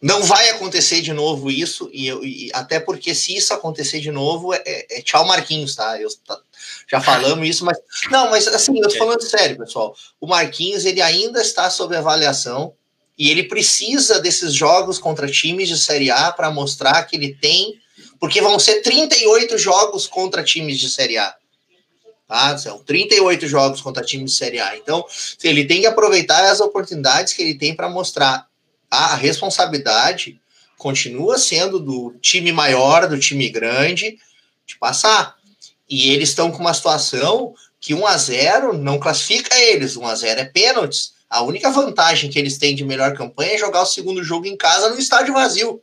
[0.02, 4.52] não vai acontecer de novo isso, e, e, até porque se isso acontecer de novo,
[4.52, 6.02] é, é, é tchau Marquinhos, tá?
[6.02, 6.40] Eu, tá,
[6.90, 7.78] já falamos isso, mas.
[8.10, 9.96] Não, mas assim, eu tô falando sério, pessoal.
[10.20, 12.74] O Marquinhos, ele ainda está sob avaliação
[13.18, 17.80] e ele precisa desses jogos contra times de Série A para mostrar que ele tem.
[18.20, 21.36] Porque vão ser 38 jogos contra times de Série A.
[22.28, 22.58] Tá?
[22.58, 24.76] São 38 jogos contra times de Série A.
[24.78, 25.06] Então,
[25.44, 28.48] ele tem que aproveitar as oportunidades que ele tem para mostrar
[28.92, 30.38] a responsabilidade
[30.78, 34.20] continua sendo do time maior, do time grande,
[34.68, 35.38] de passar.
[35.90, 40.16] E eles estão com uma situação que 1 a 0 não classifica eles, 1 a
[40.16, 41.14] 0 é pênaltis.
[41.30, 44.58] A única vantagem que eles têm de melhor campanha é jogar o segundo jogo em
[44.58, 45.82] casa no estádio vazio.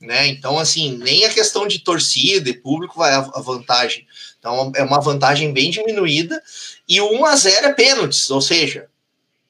[0.00, 0.28] Né?
[0.28, 4.06] Então, assim, nem a questão de torcida e público vai a vantagem.
[4.38, 6.40] Então, é uma vantagem bem diminuída.
[6.88, 8.88] E o 1 a 0 é pênaltis, ou seja,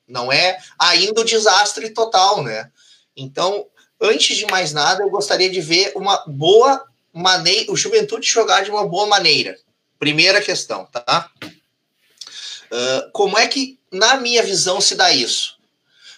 [0.08, 2.70] não é ainda o desastre total, né?
[3.16, 3.66] Então,
[4.00, 8.70] antes de mais nada, eu gostaria de ver uma boa maneira, o Juventude jogar de
[8.70, 9.58] uma boa maneira.
[9.98, 11.30] Primeira questão, tá?
[11.44, 15.58] Uh, como é que, na minha visão, se dá isso?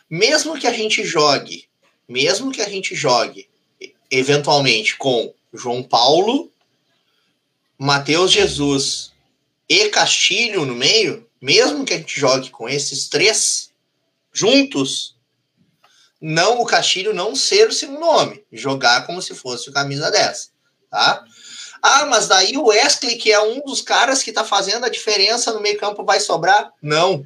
[0.08, 1.68] Mesmo que a gente jogue,
[2.08, 3.48] mesmo que a gente jogue,
[4.10, 6.50] eventualmente, com João Paulo,
[7.78, 9.12] Matheus Jesus
[9.68, 13.69] e Castilho no meio, mesmo que a gente jogue com esses três,
[14.32, 15.16] juntos,
[16.20, 20.52] não o Castilho não ser o segundo nome, jogar como se fosse o camisa 10,
[20.90, 21.24] tá?
[21.82, 25.52] Ah, mas daí o Wesley, que é um dos caras que tá fazendo a diferença
[25.52, 26.70] no meio-campo, vai sobrar?
[26.82, 27.24] Não,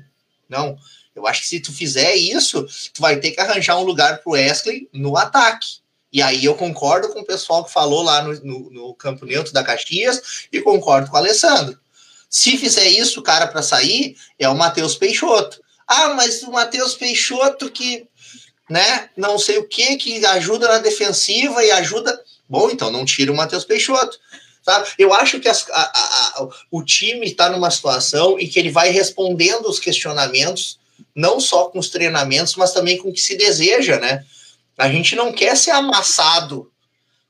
[0.48, 0.78] não.
[1.14, 4.32] Eu acho que se tu fizer isso, tu vai ter que arranjar um lugar pro
[4.32, 5.78] Wesley no ataque.
[6.12, 9.52] E aí eu concordo com o pessoal que falou lá no, no, no campo neutro
[9.52, 11.78] da Caxias e concordo com o Alessandro.
[12.30, 15.60] Se fizer isso, o cara para sair é o Matheus Peixoto.
[15.86, 18.06] Ah, mas o Matheus Peixoto que,
[18.68, 22.18] né, não sei o que, que ajuda na defensiva e ajuda.
[22.48, 24.18] Bom, então não tira o Matheus Peixoto.
[24.62, 24.88] Sabe?
[24.98, 28.88] Eu acho que as, a, a, o time está numa situação em que ele vai
[28.88, 30.78] respondendo os questionamentos,
[31.14, 34.24] não só com os treinamentos, mas também com o que se deseja, né?
[34.78, 36.70] A gente não quer ser amassado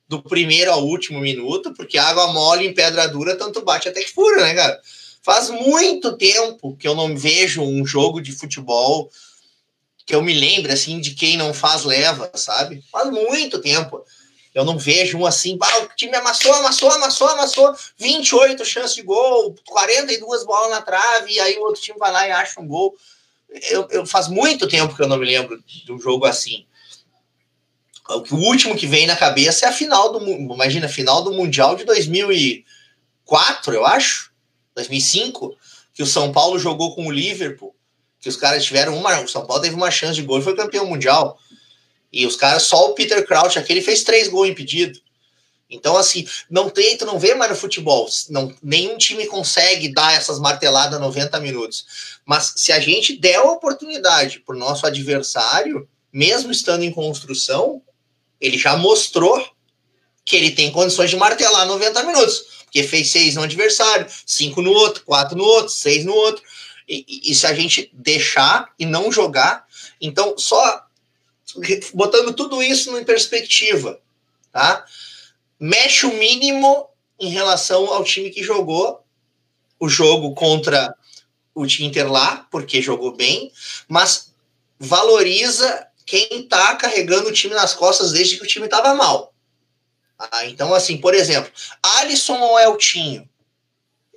[0.09, 4.13] do primeiro ao último minuto, porque água mole em pedra dura tanto bate até que
[4.13, 4.81] fura, né, cara?
[5.25, 9.11] Faz muito tempo que eu não vejo um jogo de futebol
[10.07, 12.85] que eu me lembre assim de quem não faz leva, sabe?
[12.93, 14.05] Faz muito tempo.
[14.55, 19.55] Eu não vejo um assim, o time amassou, amassou, amassou, amassou, 28 chances de gol,
[19.66, 22.95] 42 bolas na trave, e aí o outro time vai lá e acha um gol.
[23.70, 26.66] Eu, eu faz muito tempo que eu não me lembro de um jogo assim.
[28.09, 31.75] O último que vem na cabeça é a final do imagina, a final do Mundial
[31.75, 34.34] de 2004, eu acho,
[34.75, 35.57] 2005,
[35.93, 37.75] que o São Paulo jogou com o Liverpool,
[38.20, 40.57] que os caras tiveram uma, o São Paulo teve uma chance de gol e foi
[40.57, 41.39] campeão mundial.
[42.12, 44.99] E os caras, só o Peter Crouch aquele fez três gols impedido.
[45.68, 48.09] Então, assim, não tem, tu não vê mais no futebol.
[48.31, 52.20] Não, nenhum time consegue dar essas marteladas 90 minutos.
[52.25, 57.83] Mas se a gente der a oportunidade para o nosso adversário, mesmo estando em construção,
[58.41, 59.54] ele já mostrou
[60.25, 62.64] que ele tem condições de martelar 90 minutos.
[62.64, 66.43] Porque fez seis no adversário, cinco no outro, quatro no outro, seis no outro.
[66.89, 69.66] E, e, se a gente deixar e não jogar,
[70.01, 70.85] então só
[71.95, 74.01] botando tudo isso em perspectiva,
[74.53, 74.85] tá?
[75.59, 79.03] Mexe o mínimo em relação ao time que jogou
[79.79, 80.95] o jogo contra
[81.55, 83.53] o Inter lá, porque jogou bem,
[83.89, 84.33] mas
[84.79, 89.34] valoriza quem tá carregando o time nas costas desde que o time tava mal.
[90.31, 91.51] Ah, então, assim, por exemplo,
[91.83, 93.29] Alisson ou Eltinho?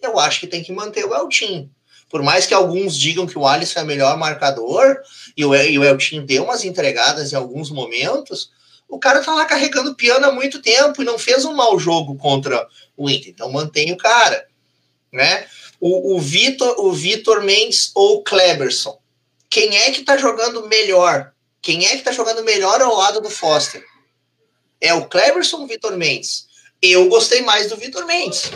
[0.02, 1.70] Eu acho que tem que manter o Eltinho.
[2.10, 4.98] Por mais que alguns digam que o Alisson é melhor marcador
[5.36, 8.52] e o, e o Eltinho deu umas entregadas em alguns momentos,
[8.88, 12.16] o cara tá lá carregando piano há muito tempo e não fez um mau jogo
[12.16, 13.30] contra o Inter.
[13.30, 14.48] Então mantém o cara,
[15.12, 15.46] né?
[15.80, 18.98] O, o Vitor, o Vitor Mendes ou o Kleberson.
[19.50, 21.34] Quem é que tá jogando melhor?
[21.62, 23.84] Quem é que tá jogando melhor ao lado do Foster?
[24.80, 26.48] É o Kleberson ou Vitor Mendes?
[26.82, 28.52] Eu gostei mais do Vitor Mendes.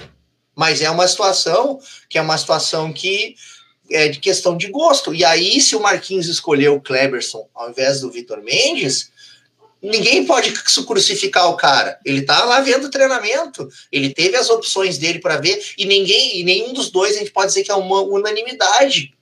[0.55, 3.35] Mas é uma situação que é uma situação que
[3.89, 5.13] é de questão de gosto.
[5.13, 9.11] E aí, se o Marquinhos escolheu o Kleberson ao invés do Vitor Mendes,
[9.81, 10.51] ninguém pode
[10.85, 11.99] crucificar o cara.
[12.05, 16.39] Ele tá lá vendo o treinamento, ele teve as opções dele para ver, e ninguém,
[16.39, 19.13] e nenhum dos dois a gente pode dizer que é uma unanimidade.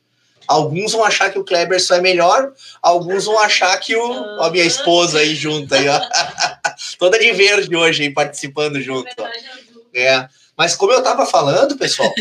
[0.47, 4.11] Alguns vão achar que o Kleberson é melhor, alguns vão achar que o.
[4.39, 5.99] Ó, minha esposa aí junto aí, ó.
[6.99, 9.09] Toda de verde hoje aí, participando junto.
[9.93, 10.27] É.
[10.57, 12.13] Mas como eu estava falando, pessoal,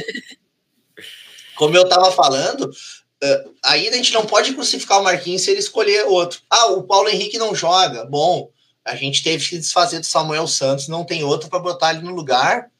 [1.56, 5.58] como eu estava falando, uh, aí a gente não pode crucificar o Marquinhos se ele
[5.58, 6.42] escolher outro.
[6.48, 8.04] Ah, o Paulo Henrique não joga.
[8.04, 8.52] Bom,
[8.84, 12.14] a gente teve que desfazer do Samuel Santos, não tem outro para botar ele no
[12.14, 12.70] lugar.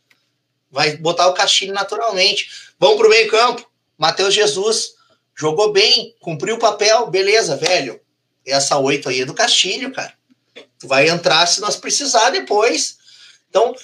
[0.71, 2.49] Vai botar o Castilho naturalmente.
[2.79, 3.69] Vamos para o meio campo.
[3.99, 4.91] Matheus Jesus
[5.35, 8.01] jogou bem, cumpriu o papel, beleza, velho.
[8.47, 10.18] Essa oito aí é do Castilho, cara.
[10.79, 12.99] Tu vai entrar se nós precisar depois.
[13.51, 13.74] Então,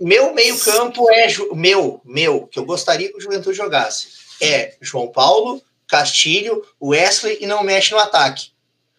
[0.00, 1.26] meu meio-campo é.
[1.54, 4.08] Meu, meu, que eu gostaria que o Juventude jogasse.
[4.40, 8.50] É João Paulo, Castilho, Wesley e não mexe no ataque.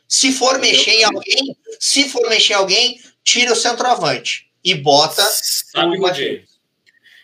[0.08, 5.22] Se for mexer em alguém, se for mexer em alguém, tira o centroavante e bota
[5.22, 6.02] Sabe o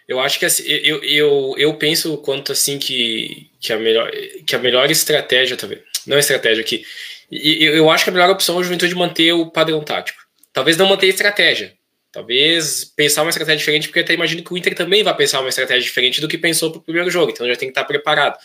[0.07, 4.11] Eu acho que assim, eu, eu, eu penso quanto assim que, que, a melhor,
[4.45, 5.81] que a melhor estratégia, talvez.
[6.05, 6.85] Não estratégia aqui.
[7.31, 10.23] Eu, eu acho que a melhor opção é a juventude manter o padrão tático.
[10.53, 11.75] Talvez não manter a estratégia,
[12.15, 15.49] Talvez pensar uma estratégia diferente, porque até imagino que o Inter também vai pensar uma
[15.49, 18.39] estratégia diferente do que pensou para o primeiro jogo, então já tem que estar preparado.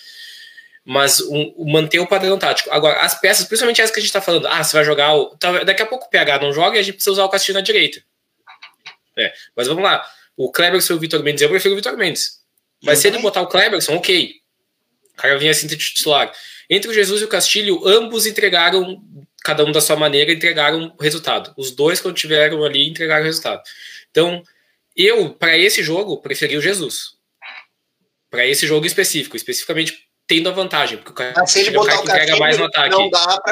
[0.85, 2.69] Mas um, manter o padrão tático.
[2.73, 5.37] Agora, as peças, principalmente as que a gente está falando, ah, você vai jogar o.
[5.65, 7.61] Daqui a pouco o PH não joga e a gente precisa usar o Castilho na
[7.61, 8.03] direita.
[9.17, 10.05] É, mas vamos lá.
[10.37, 12.41] O Kleberson e o Vitor Mendes, eu prefiro o Vitor Mendes.
[12.83, 14.33] Mas se ele botar o Kleberson, ok.
[15.13, 16.33] O cara vinha assim titular.
[16.71, 19.03] Entre o Jesus e o Castilho, ambos entregaram
[19.43, 21.53] cada um da sua maneira, entregaram o resultado.
[21.57, 23.61] Os dois, quando tiveram ali, entregaram o resultado.
[24.11, 24.43] Então,
[24.95, 27.15] eu, para esse jogo, preferi o Jesus.
[28.31, 32.05] Para esse jogo específico, especificamente tendo a vantagem, porque o cara, ele botar o, o
[32.05, 32.97] entrega mais no ataque.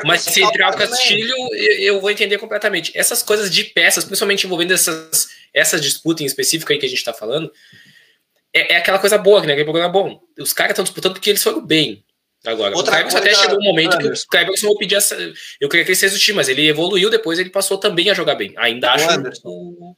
[0.04, 1.34] Mas se entrar o Castilho,
[1.80, 2.96] eu vou entender completamente.
[2.96, 6.98] Essas coisas de peças, principalmente envolvendo essas, essa disputa em específico aí que a gente
[6.98, 7.50] está falando,
[8.54, 9.54] é, é, aquela coisa boa, né?
[9.54, 10.20] Aquele programa bom.
[10.38, 12.04] Os caras estão disputando porque eles foram bem.
[12.48, 14.22] Agora, Outra o Cleberson até chegou um momento Anderson.
[14.22, 15.16] que o Cleberson eu pedir essa.
[15.60, 18.54] Eu queria que ele time, mas ele evoluiu, depois ele passou também a jogar bem.
[18.56, 19.10] Ainda acho.
[19.10, 19.94] Anderson.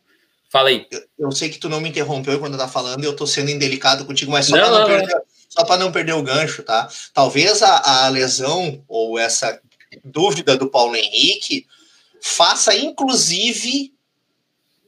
[0.51, 0.84] Fala aí.
[0.90, 3.51] Eu, eu, sei que tu não me interrompeu quando eu tá falando, eu tô sendo
[3.51, 6.88] indelicado contigo, mas só para não, não, perder, só para não perder o gancho, tá?
[7.14, 9.61] Talvez a, a lesão ou essa
[10.05, 11.66] dúvida do Paulo Henrique
[12.20, 13.92] faça inclusive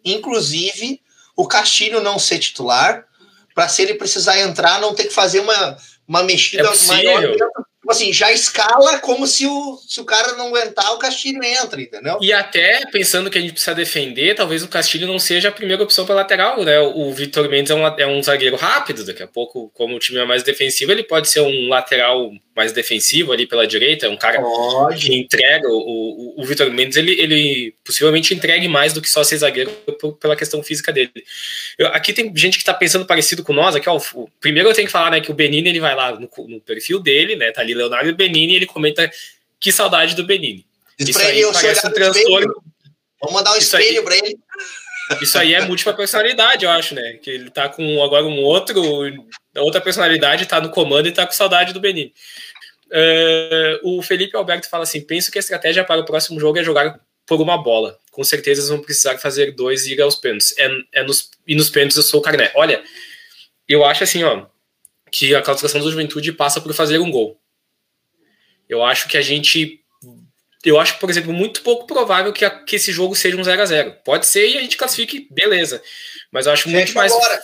[0.05, 1.01] inclusive
[1.37, 3.07] o Castilho não ser titular
[3.55, 5.77] para se ele precisar entrar não ter que fazer uma
[6.07, 7.37] uma mexida é maior.
[7.83, 11.81] Tipo assim, já escala como se o, se o cara não aguentar, o Castilho entra,
[11.81, 12.17] entendeu?
[12.23, 15.83] E até pensando que a gente precisa defender, talvez o Castilho não seja a primeira
[15.83, 16.79] opção para lateral, né?
[16.79, 20.21] O Vitor Mendes é um, é um zagueiro rápido, daqui a pouco, como o time
[20.21, 24.17] é mais defensivo, ele pode ser um lateral mais defensivo ali pela direita, é um
[24.17, 25.07] cara pode.
[25.07, 25.69] que entrega.
[25.69, 29.71] O, o, o Vitor Mendes, ele, ele possivelmente entregue mais do que só ser zagueiro
[29.99, 31.11] por, pela questão física dele.
[31.79, 34.75] Eu, aqui tem gente que tá pensando parecido com nós, aqui, ó, o, primeiro eu
[34.75, 37.51] tenho que falar, né, que o Benini, ele vai lá no, no perfil dele, né,
[37.51, 39.11] tá ali Leonardo Benini, ele comenta
[39.59, 40.67] que saudade do Benini.
[40.99, 42.63] Isso aí parece um transtorno.
[43.21, 44.39] Vamos mandar um isso espelho aí, pra ele.
[45.21, 47.19] Isso aí é múltipla personalidade, eu acho, né?
[47.23, 48.81] Que ele tá com agora um outro,
[49.57, 52.13] outra personalidade, tá no comando e tá com saudade do Benini.
[52.93, 56.65] Uh, o Felipe Alberto fala assim: penso que a estratégia para o próximo jogo é
[56.65, 57.99] jogar por uma bola.
[58.11, 60.55] Com certeza eles vão precisar fazer dois e ir aos pênaltis.
[60.59, 62.51] É, é nos, e nos pênaltis eu sou o Carné.
[62.55, 62.83] Olha,
[63.69, 64.47] eu acho assim, ó,
[65.11, 67.41] que a classificação do Juventude passa por fazer um gol.
[68.73, 69.81] Eu acho que a gente.
[70.65, 73.61] Eu acho, por exemplo, muito pouco provável que, a, que esse jogo seja um 0
[73.61, 75.83] a 0 Pode ser e a gente classifique, beleza.
[76.33, 77.13] Mas eu acho muito mais.
[77.13, 77.43] Agora.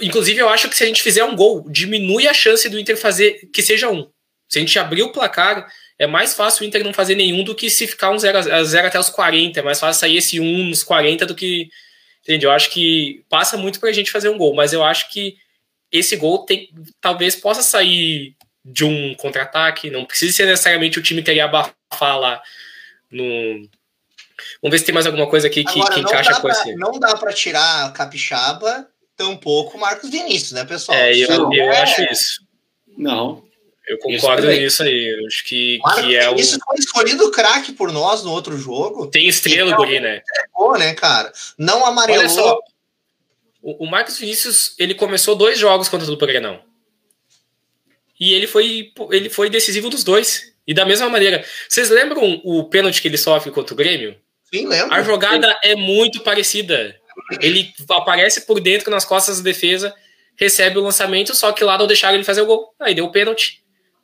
[0.00, 2.96] Inclusive, eu acho que se a gente fizer um gol, diminui a chance do Inter
[2.96, 4.10] fazer que seja um.
[4.48, 7.54] Se a gente abrir o placar, é mais fácil o Inter não fazer nenhum do
[7.54, 9.60] que se ficar um 0 a 0 até os 40.
[9.60, 11.68] É mais fácil sair esse 1 nos 40 do que.
[12.22, 12.46] Entende?
[12.46, 15.36] Eu acho que passa muito pra gente fazer um gol, mas eu acho que
[15.92, 16.68] esse gol tem,
[17.00, 18.34] talvez possa sair
[18.72, 22.42] de um contra-ataque, não precisa ser necessariamente o time querer abafar lá
[23.10, 23.68] no.
[24.62, 26.74] Vamos ver se tem mais alguma coisa aqui que, Agora, que encaixa com esse.
[26.76, 30.96] Não dá para tirar Capixaba, tampouco Marcos Vinícius, né, pessoal?
[30.96, 31.80] É, eu, eu é...
[31.80, 32.42] acho isso.
[32.96, 33.46] Não.
[33.86, 35.18] Eu concordo nisso aí.
[35.18, 36.34] Eu acho que, que é o.
[36.34, 39.06] Isso foi escolhido craque por nós no outro jogo.
[39.06, 40.18] Tem estrela, Guri, né?
[40.18, 41.32] Entregou, né, cara?
[41.56, 42.20] Não amarelou.
[42.20, 42.58] Olha só,
[43.62, 46.62] o, o Marcos Vinícius, ele começou dois jogos contra o Grenal.
[48.18, 50.52] E ele foi, ele foi decisivo dos dois.
[50.66, 54.16] E da mesma maneira, vocês lembram o pênalti que ele sofre contra o Grêmio?
[54.52, 54.94] Sim, lembro.
[54.94, 55.58] A jogada Sim.
[55.62, 56.94] é muito parecida.
[57.40, 59.94] Ele aparece por dentro nas costas da defesa,
[60.36, 62.74] recebe o lançamento, só que lá não deixaram ele fazer o gol.
[62.80, 63.62] Aí deu o pênalti.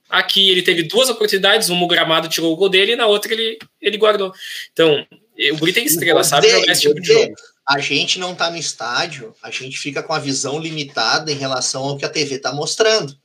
[0.09, 3.33] Aqui ele teve duas oportunidades, uma o gramado tirou o gol dele e na outra
[3.33, 4.33] ele, ele guardou.
[4.73, 5.07] Então,
[5.53, 7.35] o Guri tem estrela, sabe jogar esse tipo de jogo.
[7.67, 11.83] A gente não tá no estádio, a gente fica com a visão limitada em relação
[11.83, 13.17] ao que a TV tá mostrando,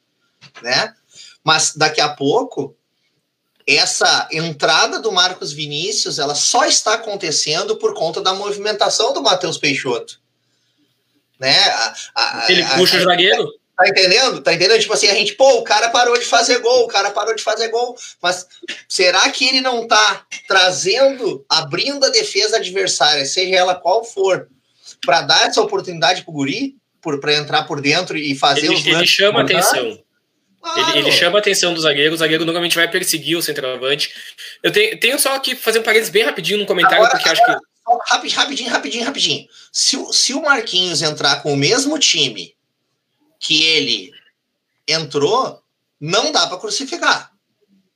[0.61, 0.93] né?
[1.43, 2.75] Mas daqui a pouco
[3.67, 9.59] essa entrada do Marcos Vinícius, ela só está acontecendo por conta da movimentação do Matheus
[9.59, 10.19] Peixoto.
[11.39, 11.55] Né?
[11.55, 13.47] A, a, Ele puxa a, o zagueiro?
[13.77, 14.41] Tá entendendo?
[14.41, 14.79] Tá entendendo?
[14.81, 17.43] Tipo assim, a gente, pô, o cara parou de fazer gol, o cara parou de
[17.43, 17.95] fazer gol.
[18.21, 18.45] Mas
[18.89, 24.49] será que ele não tá trazendo, abrindo a defesa adversária, seja ela qual for,
[25.05, 26.75] para dar essa oportunidade pro Guri,
[27.21, 29.97] para entrar por dentro e fazer ele, os Ele chama atenção.
[30.61, 30.89] Claro.
[30.91, 34.13] Ele, ele, chama a atenção do zagueiro, o zagueiro normalmente vai perseguir o centroavante.
[34.61, 37.53] Eu tenho, tenho só que fazer um parênteses bem rapidinho no comentário, agora, porque agora,
[37.53, 37.69] acho que.
[38.11, 39.47] Rapidinho, rapidinho, rapidinho, rapidinho.
[39.71, 42.53] Se, se o Marquinhos entrar com o mesmo time
[43.39, 44.11] que ele
[44.87, 45.61] entrou,
[45.99, 47.31] não dá para crucificar.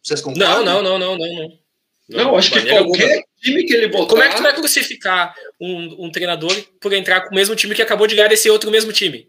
[0.01, 0.63] Vocês concordam?
[0.63, 1.63] Não, não, não, não, não.
[2.09, 2.97] Não, não acho que qualquer alguma.
[3.41, 4.07] time que ele botar...
[4.07, 7.73] Como é que tu vai crucificar um, um treinador por entrar com o mesmo time
[7.73, 9.27] que acabou de ganhar desse outro mesmo time?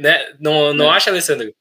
[0.00, 0.34] Né?
[0.38, 0.96] Não, não é.
[0.96, 1.54] acha, Alessandro?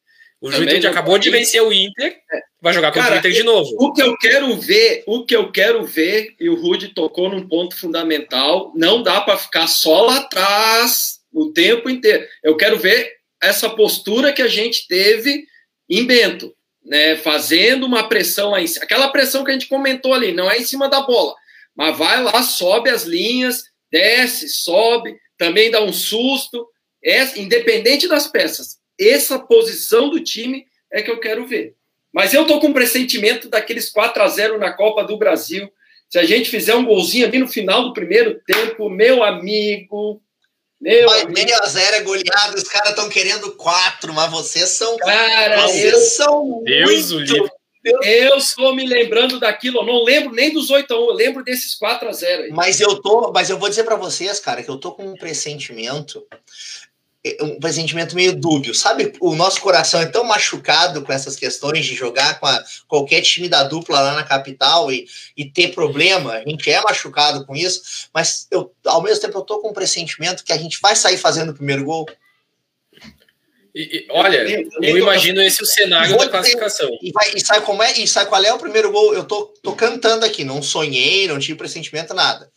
[0.44, 2.18] O Juventude acabou de vencer o Inter,
[2.62, 3.70] vai jogar contra Cara, o Inter de novo.
[3.80, 7.48] O que eu quero ver, o que eu quero ver, e o Rude tocou num
[7.48, 12.28] ponto fundamental, não dá para ficar só lá atrás o tempo inteiro.
[12.44, 13.10] Eu quero ver
[13.42, 15.46] essa postura que a gente teve
[15.90, 18.84] em Bento, né, fazendo uma pressão cima.
[18.84, 21.34] Aquela pressão que a gente comentou ali, não é em cima da bola,
[21.74, 26.68] mas vai lá, sobe as linhas, desce, sobe, também dá um susto,
[27.02, 28.83] é, independente das peças.
[29.08, 31.76] Essa posição do time é que eu quero ver.
[32.14, 35.72] Mas eu tô com um pressentimento daqueles 4 a 0 na Copa do Brasil.
[36.08, 40.22] Se a gente fizer um golzinho ali no final do primeiro tempo, meu amigo,
[40.80, 44.98] meu Vai, meio a zero é goleado, os caras estão querendo quatro, mas vocês são.
[44.98, 47.50] Cara, vocês eu, são Deus muito.
[48.04, 51.44] Eu estou me lembrando daquilo, eu não lembro nem dos 8 a 1, eu lembro
[51.44, 52.50] desses 4 a 0 aí.
[52.52, 55.16] Mas eu tô, mas eu vou dizer para vocês, cara, que eu tô com um
[55.16, 56.26] pressentimento
[57.40, 59.14] um pressentimento meio dúbio, sabe?
[59.22, 63.48] O nosso coração é tão machucado com essas questões de jogar com a, qualquer time
[63.48, 66.34] da dupla lá na capital e, e ter problema.
[66.34, 69.74] A gente é machucado com isso, mas eu, ao mesmo tempo eu tô com um
[69.74, 72.06] pressentimento que a gente vai sair fazendo o primeiro gol.
[73.74, 76.90] E, e, olha, eu, eu, eu imagino esse o cenário da classificação.
[77.02, 78.00] E, vai, e, sabe como é?
[78.00, 79.14] E sabe qual é o primeiro gol?
[79.14, 82.52] Eu tô, tô cantando aqui, não sonhei, não tive pressentimento, nada.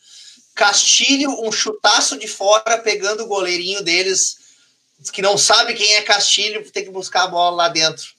[0.56, 4.45] Castilho, um chutaço de fora, pegando o goleirinho deles
[5.12, 8.16] que não sabe quem é Castilho, tem que buscar a bola lá dentro.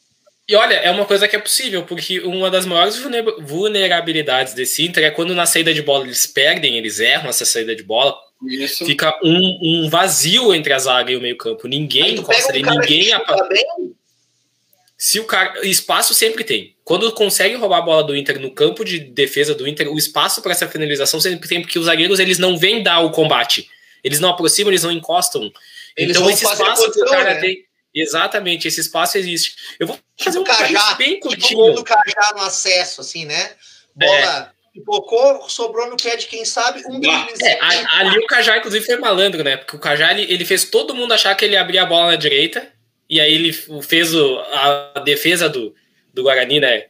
[0.48, 2.98] E olha, é uma coisa que é possível, porque uma das maiores
[3.42, 7.76] vulnerabilidades desse Inter é quando na saída de bola eles perdem, eles erram essa saída
[7.76, 8.16] de bola.
[8.48, 8.86] Isso.
[8.86, 11.68] Fica um, um vazio entre a zaga e o meio-campo.
[11.68, 13.12] Ninguém encosta um ninguém
[14.98, 15.68] Se o cara.
[15.68, 16.76] Espaço sempre tem.
[16.84, 20.42] Quando consegue roubar a bola do Inter no campo de defesa do Inter, o espaço
[20.42, 23.68] para essa finalização sempre tem, porque os zagueiros eles não vêm dar o combate.
[24.02, 25.52] Eles não aproximam, eles não encostam.
[25.98, 27.42] Eles então esse espaço que o cara né?
[27.42, 27.68] tem.
[27.94, 29.56] Exatamente, esse espaço existe.
[29.80, 31.48] Eu vou fazer tipo um cajá, bem curtinho.
[31.48, 33.52] Tipo gol do Cajá no acesso, assim, né?
[33.96, 34.72] Bola é.
[34.72, 37.02] pipocou, sobrou no pé de quem sabe um
[37.44, 39.58] é, Ali o Cajá, inclusive, foi malandro, né?
[39.58, 42.16] Porque o Cajá, ele, ele fez todo mundo achar que ele abria a bola na
[42.16, 42.72] direita,
[43.10, 45.74] e aí ele fez o, a defesa do,
[46.14, 46.86] do Guarani, né?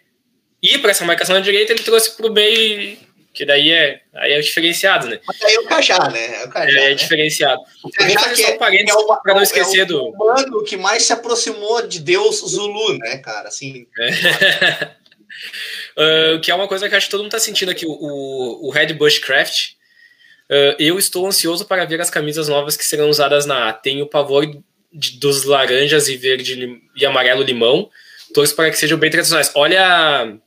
[0.62, 2.98] Ir para essa marcação na direita, ele trouxe para o meio
[3.38, 5.20] que daí é, aí é diferenciado, né?
[5.28, 6.42] Mas aí é o Cajá, né?
[6.42, 6.96] É, o Cajá, é, é né?
[6.96, 7.62] diferenciado.
[7.84, 10.04] O Cajá fazer só um parênteses é para não esquecer é o, do...
[10.06, 13.48] o humano que mais se aproximou de Deus Zulu, né, cara?
[13.48, 13.86] Assim...
[14.00, 14.90] É.
[16.36, 18.72] uh, que é uma coisa que acho que todo mundo tá sentindo aqui, o, o
[18.72, 19.74] Red Bushcraft.
[20.50, 23.74] Uh, eu estou ansioso para ver as camisas novas que serão usadas na A.
[23.74, 24.48] Tenho pavor
[24.92, 27.88] de, dos laranjas e verde e amarelo limão.
[28.34, 29.52] Torço para que sejam bem tradicionais.
[29.54, 30.40] Olha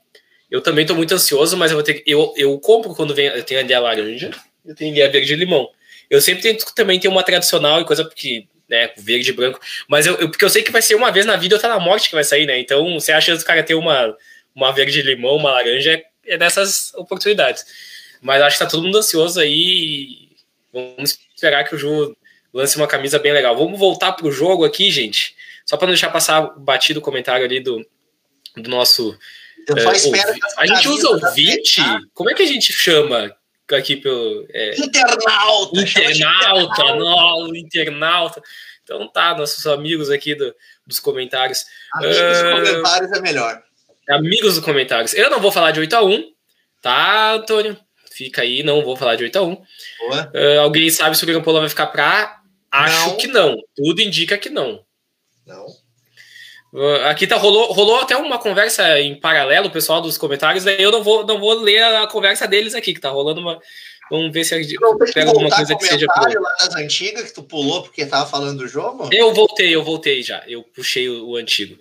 [0.50, 3.26] eu também tô muito ansioso, mas eu vou ter eu, eu compro quando vem.
[3.26, 4.30] Eu tenho ali a laranja,
[4.64, 5.70] eu tenho ali a verde e limão.
[6.08, 9.60] Eu sempre tento também ter uma tradicional e coisa porque, né, verde e branco.
[9.88, 11.68] Mas eu, eu, porque eu sei que vai ser uma vez na vida ou tá
[11.68, 12.58] na morte que vai sair, né?
[12.58, 14.16] Então, se a chance do cara ter uma,
[14.52, 17.64] uma verde e limão, uma laranja, é, é nessas oportunidades.
[18.20, 20.30] Mas acho que tá todo mundo ansioso aí.
[20.72, 22.16] Vamos esperar que o jogo
[22.52, 23.56] lance uma camisa bem legal.
[23.56, 25.36] Vamos voltar pro jogo aqui, gente.
[25.64, 27.86] Só para não deixar passar batido o comentário ali do,
[28.56, 29.16] do nosso
[29.70, 31.82] eu só é, espero que A gente usa ouvinte?
[32.12, 33.34] Como é que a gente chama
[33.76, 34.46] aqui pelo.
[34.52, 35.80] É, internauta!
[35.80, 38.42] Internauta, não, internauta.
[38.82, 40.54] Então tá, nossos amigos aqui do,
[40.86, 41.64] dos comentários.
[41.94, 43.62] Amigos uh, comentários é melhor.
[44.08, 45.14] Amigos dos comentários.
[45.14, 46.24] Eu não vou falar de 8x1,
[46.82, 47.78] tá, Antônio?
[48.10, 49.56] Fica aí, não vou falar de 8x1.
[49.56, 52.40] Uh, alguém sabe se o Grampola vai ficar pra.
[52.70, 53.16] Acho não.
[53.16, 53.56] que não.
[53.76, 54.84] Tudo indica que não.
[55.46, 55.66] Não.
[57.06, 60.92] Aqui tá, rolou, rolou até uma conversa em paralelo, o pessoal dos comentários, daí eu
[60.92, 63.60] não vou, não vou ler a conversa deles aqui, que tá rolando uma.
[64.10, 66.06] Vamos ver se eu pega alguma coisa que seja.
[66.06, 66.40] Por...
[66.40, 69.08] lá das antigas que tu pulou porque tava falando do jogo?
[69.12, 70.42] Eu voltei, eu voltei já.
[70.48, 71.78] Eu puxei o, o antigo.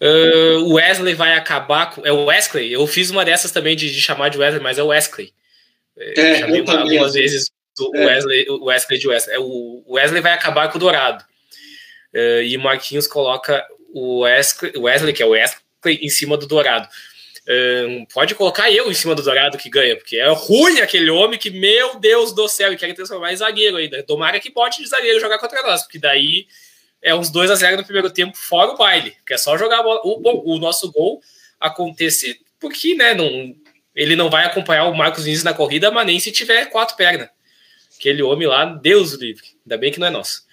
[0.00, 2.06] Uh, o Wesley vai acabar com.
[2.06, 2.72] É o Wesley?
[2.72, 5.32] Eu fiz uma dessas também de, de chamar de Wesley, mas é o Wesley.
[5.96, 8.06] É, Chamei uma, algumas vezes o é.
[8.06, 9.36] Wesley, o Wesley de Wesley.
[9.36, 11.24] É, o Wesley vai acabar com o Dourado.
[12.14, 16.88] Uh, e Marquinhos coloca o Wesley, que é o Wesley, em cima do Dourado.
[17.48, 21.38] Um, pode colocar eu em cima do Dourado que ganha, porque é ruim aquele homem
[21.38, 24.02] que, meu Deus do céu, e quer transformar em zagueiro ainda.
[24.02, 26.46] Tomara que pode de zagueiro jogar contra nós, porque daí
[27.02, 29.80] é uns 2 a 0 no primeiro tempo, fora o baile, que é só jogar
[29.80, 30.00] a bola.
[30.04, 31.20] O, o nosso gol
[31.58, 33.56] acontece porque né, não,
[33.94, 37.28] ele não vai acompanhar o Marcos Vinícius na corrida, mas nem se tiver quatro pernas.
[37.98, 39.46] Aquele homem lá, Deus livre.
[39.64, 40.44] Ainda bem que não é nosso.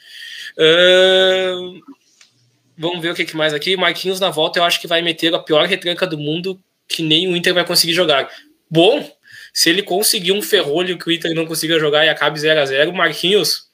[2.79, 3.75] Vamos ver o que mais aqui.
[3.75, 6.57] Marquinhos na volta, eu acho que vai meter a pior retranca do mundo,
[6.87, 8.31] que nem o Inter vai conseguir jogar.
[8.71, 9.05] Bom,
[9.53, 12.65] se ele conseguir um ferrolho que o Inter não consiga jogar e acabe 0 a
[12.65, 13.67] 0 Marquinhos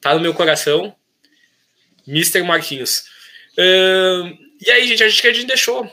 [0.00, 0.96] tá no meu coração.
[2.08, 2.42] Mr.
[2.42, 3.02] Marquinhos.
[3.58, 5.92] Uh, e aí, gente, a gente, a gente deixou.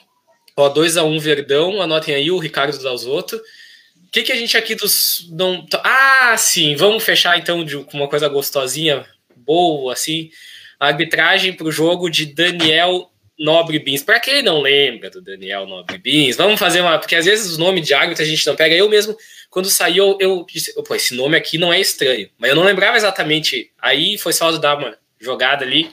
[0.55, 3.35] Ó, 2x1 Verdão, anotem aí o Ricardo Dalzotto.
[3.35, 5.27] O que, que a gente aqui dos.
[5.29, 10.31] Não, ah, sim, vamos fechar então com uma coisa gostosinha, boa, assim
[10.79, 14.03] a arbitragem para o jogo de Daniel Nobre Bins.
[14.03, 16.97] Para quem não lembra do Daniel Nobre Bins, vamos fazer uma.
[16.97, 18.75] Porque às vezes os nomes de árbitro a gente não pega.
[18.75, 19.15] Eu mesmo,
[19.49, 22.29] quando saiu, eu disse: pô, esse nome aqui não é estranho.
[22.37, 23.71] Mas eu não lembrava exatamente.
[23.81, 25.89] Aí foi só dar uma jogada ali.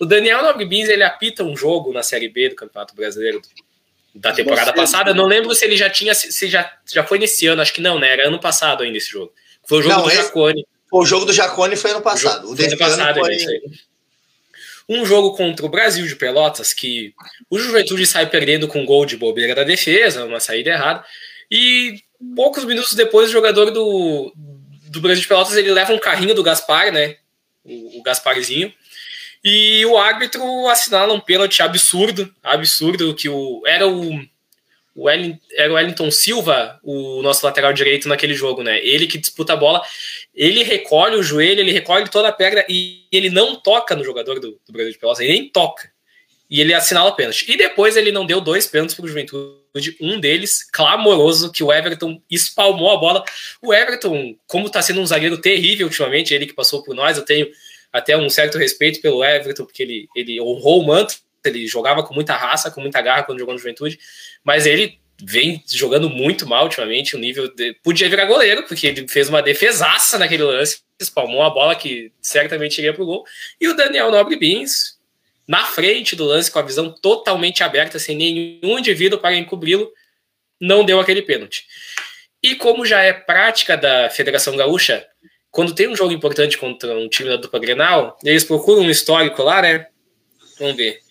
[0.00, 3.40] O Daniel Nobre Bins, ele apita um jogo na Série B do Campeonato Brasileiro
[4.14, 4.76] da temporada Você...
[4.76, 5.14] passada.
[5.14, 6.14] Não lembro se ele já tinha.
[6.14, 8.12] Se já, já foi nesse ano, acho que não, né?
[8.12, 9.32] Era ano passado ainda esse jogo.
[9.66, 10.22] Foi o jogo não, do esse...
[10.22, 10.66] Jacone.
[10.92, 12.46] O jogo do Jacone foi ano passado.
[12.46, 13.34] O, o ano passado, foi...
[13.36, 13.62] isso aí
[14.88, 17.14] um jogo contra o Brasil de Pelotas, que
[17.50, 21.04] o Juventude sai perdendo com gol de bobeira da defesa, uma saída errada,
[21.50, 22.00] e
[22.34, 24.32] poucos minutos depois o jogador do,
[24.88, 27.16] do Brasil de Pelotas ele leva um carrinho do Gaspar, né?
[27.64, 28.72] O, o Gasparzinho.
[29.42, 34.24] E o árbitro assinala um pênalti absurdo, absurdo, que o, era o
[34.94, 38.78] o Wellington, era o Wellington Silva, o nosso lateral direito naquele jogo, né?
[38.78, 39.82] Ele que disputa a bola,
[40.34, 44.38] ele recolhe o joelho, ele recolhe toda a perna e ele não toca no jogador
[44.38, 45.92] do, do Brasil de Pelotas, ele nem toca.
[46.48, 47.50] E ele assinala pênalti.
[47.50, 51.72] E depois ele não deu dois pênaltis para o Juventude, um deles clamoroso, que o
[51.72, 53.24] Everton espalmou a bola.
[53.60, 57.24] O Everton, como está sendo um zagueiro terrível ultimamente, ele que passou por nós, eu
[57.24, 57.48] tenho
[57.92, 61.16] até um certo respeito pelo Everton, porque ele, ele honrou o manto
[61.48, 63.98] ele jogava com muita raça, com muita garra quando jogou no Juventude,
[64.44, 67.74] mas ele vem jogando muito mal ultimamente, o nível de...
[67.82, 72.78] podia virar goleiro, porque ele fez uma defesaça naquele lance, espalmou a bola que certamente
[72.78, 73.24] iria pro gol,
[73.60, 74.98] e o Daniel Nobre Bins,
[75.46, 79.90] na frente do lance, com a visão totalmente aberta, sem nenhum indivíduo para encobri-lo,
[80.60, 81.66] não deu aquele pênalti.
[82.42, 85.06] E como já é prática da Federação Gaúcha,
[85.50, 89.42] quando tem um jogo importante contra um time da dupla Grenal, eles procuram um histórico
[89.42, 89.86] lá, né?
[90.58, 91.03] Vamos ver.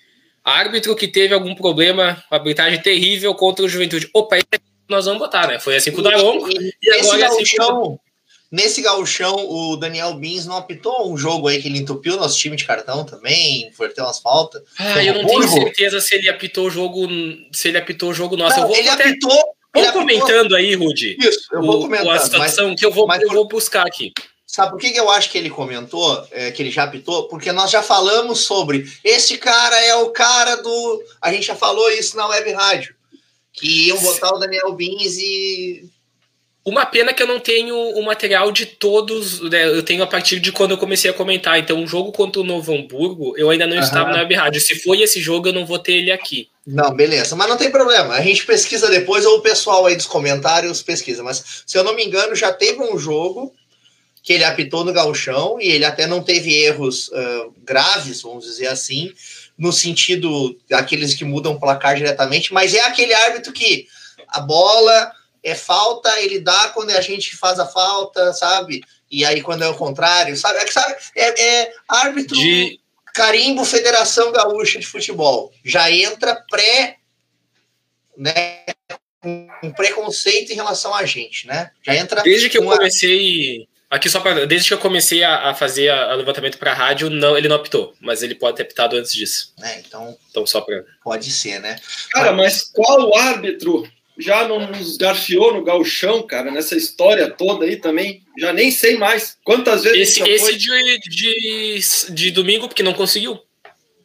[0.44, 4.10] Árbitro que teve algum problema, arbitragem terrível contra o Juventude.
[4.14, 4.38] Opa,
[4.90, 5.60] nós vamos botar, né?
[5.60, 6.50] Foi assim com o Daronco.
[6.50, 7.98] E, e, agora é assim com...
[8.52, 12.56] Nesse gauchão, o Daniel Bins não apitou um jogo aí que ele entupiu nosso time
[12.56, 14.62] de cartão também, inverteu umas faltas.
[14.78, 17.08] Ah, eu não tenho certeza se ele apitou o jogo,
[17.52, 18.58] se ele apitou o jogo nosso.
[18.58, 19.10] Não, eu vou ele até...
[19.10, 19.44] apitou.
[19.74, 21.18] Vamos comentando aí, Rudy.
[21.20, 22.12] Isso, eu vou comentando.
[22.12, 24.14] A situação mas, que eu vou, eu vou buscar aqui.
[24.54, 27.28] Sabe por que, eu acho que ele comentou, é, que ele já apitou?
[27.28, 31.04] Porque nós já falamos sobre esse cara é o cara do.
[31.20, 32.94] A gente já falou isso na web rádio.
[33.52, 35.90] Que iam botar o Daniel Bins e
[36.64, 39.66] uma pena que eu não tenho o material de todos, né?
[39.66, 41.58] Eu tenho a partir de quando eu comecei a comentar.
[41.58, 44.62] Então, o um jogo contra o Novo Hamburgo, eu ainda não estava na web rádio.
[44.62, 46.48] Se foi esse jogo, eu não vou ter ele aqui.
[46.66, 47.36] Não, beleza.
[47.36, 48.14] Mas não tem problema.
[48.14, 51.24] A gente pesquisa depois, ou o pessoal aí dos comentários pesquisa.
[51.24, 53.52] Mas, se eu não me engano, já teve um jogo
[54.24, 58.68] que ele apitou no galchão e ele até não teve erros uh, graves, vamos dizer
[58.68, 59.14] assim,
[59.58, 63.86] no sentido daqueles que mudam o placar diretamente, mas é aquele árbitro que
[64.30, 65.12] a bola
[65.44, 68.82] é falta, ele dá quando a gente faz a falta, sabe?
[69.12, 70.58] E aí quando é o contrário, sabe?
[70.58, 70.96] É, sabe?
[71.18, 72.80] é, é árbitro de...
[73.14, 75.52] carimbo Federação Gaúcha de Futebol.
[75.66, 76.96] Já entra pré,
[78.18, 78.64] né?
[79.62, 81.72] Um preconceito em relação a gente, né?
[81.82, 82.22] Já entra.
[82.24, 83.68] Desde que eu comecei.
[83.94, 87.38] Aqui só para desde que eu comecei a, a fazer o levantamento para rádio, não,
[87.38, 89.54] ele não optou, mas ele pode ter optado antes disso.
[89.62, 91.76] É, então, então só para pode ser, né?
[92.12, 93.88] Cara, mas qual árbitro
[94.18, 98.24] já não nos garfiou no galchão, cara, nessa história toda aí também.
[98.36, 99.38] Já nem sei mais.
[99.44, 100.18] Quantas vezes.
[100.18, 101.80] Esse, esse de, de,
[102.10, 103.40] de, domingo, porque não conseguiu.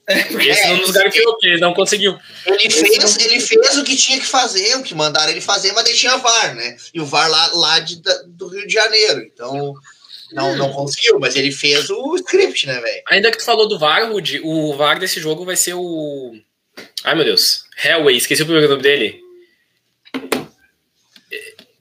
[0.09, 2.19] É, esse é, não nos garfiou, porque ele não conseguiu.
[2.47, 5.87] Ele fez, ele fez o que tinha que fazer, o que mandaram ele fazer, mas
[5.87, 6.77] ele tinha VAR, né?
[6.95, 9.21] E o VAR lá, lá de, do Rio de Janeiro.
[9.21, 9.75] Então.
[10.33, 13.03] Não, não conseguiu, mas ele fez o script, né, velho?
[13.09, 16.35] Ainda que tu falou do VAR, Rudy, o VAR desse jogo vai ser o.
[17.05, 17.65] Ai, meu Deus.
[17.83, 19.21] Hellway, esqueci o primeiro nome dele.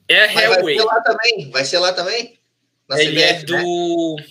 [0.06, 0.76] É a Hellway.
[0.76, 1.50] Vai ser lá também?
[1.50, 2.38] Vai ser lá também?
[2.88, 4.16] Na ele CBF, é do.
[4.16, 4.26] Né?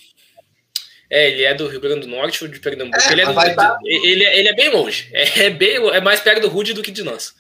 [1.10, 3.00] É, ele é do Rio Grande do Norte ou de Pernambuco.
[3.00, 3.34] É, ele, é do...
[3.34, 3.78] tá...
[3.86, 5.10] ele, é, ele é bem longe.
[5.14, 7.34] É, é, bem, é mais perto do Rude do que de nós.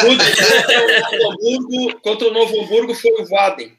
[0.00, 0.24] Rude,
[1.40, 3.76] contra, contra o Novo Hamburgo foi o Vaden.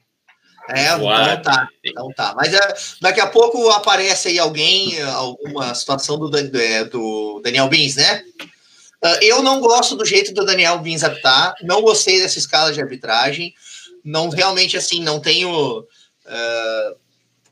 [0.69, 2.33] É, então tá, então tá.
[2.37, 2.59] Mas é,
[3.01, 8.23] daqui a pouco aparece aí alguém, alguma situação do, do, do Daniel Bins, né?
[9.03, 12.79] Uh, eu não gosto do jeito do Daniel Bins apitar, não gostei dessa escala de
[12.79, 13.53] arbitragem
[14.03, 15.79] não realmente assim, não tenho.
[15.79, 17.02] Uh,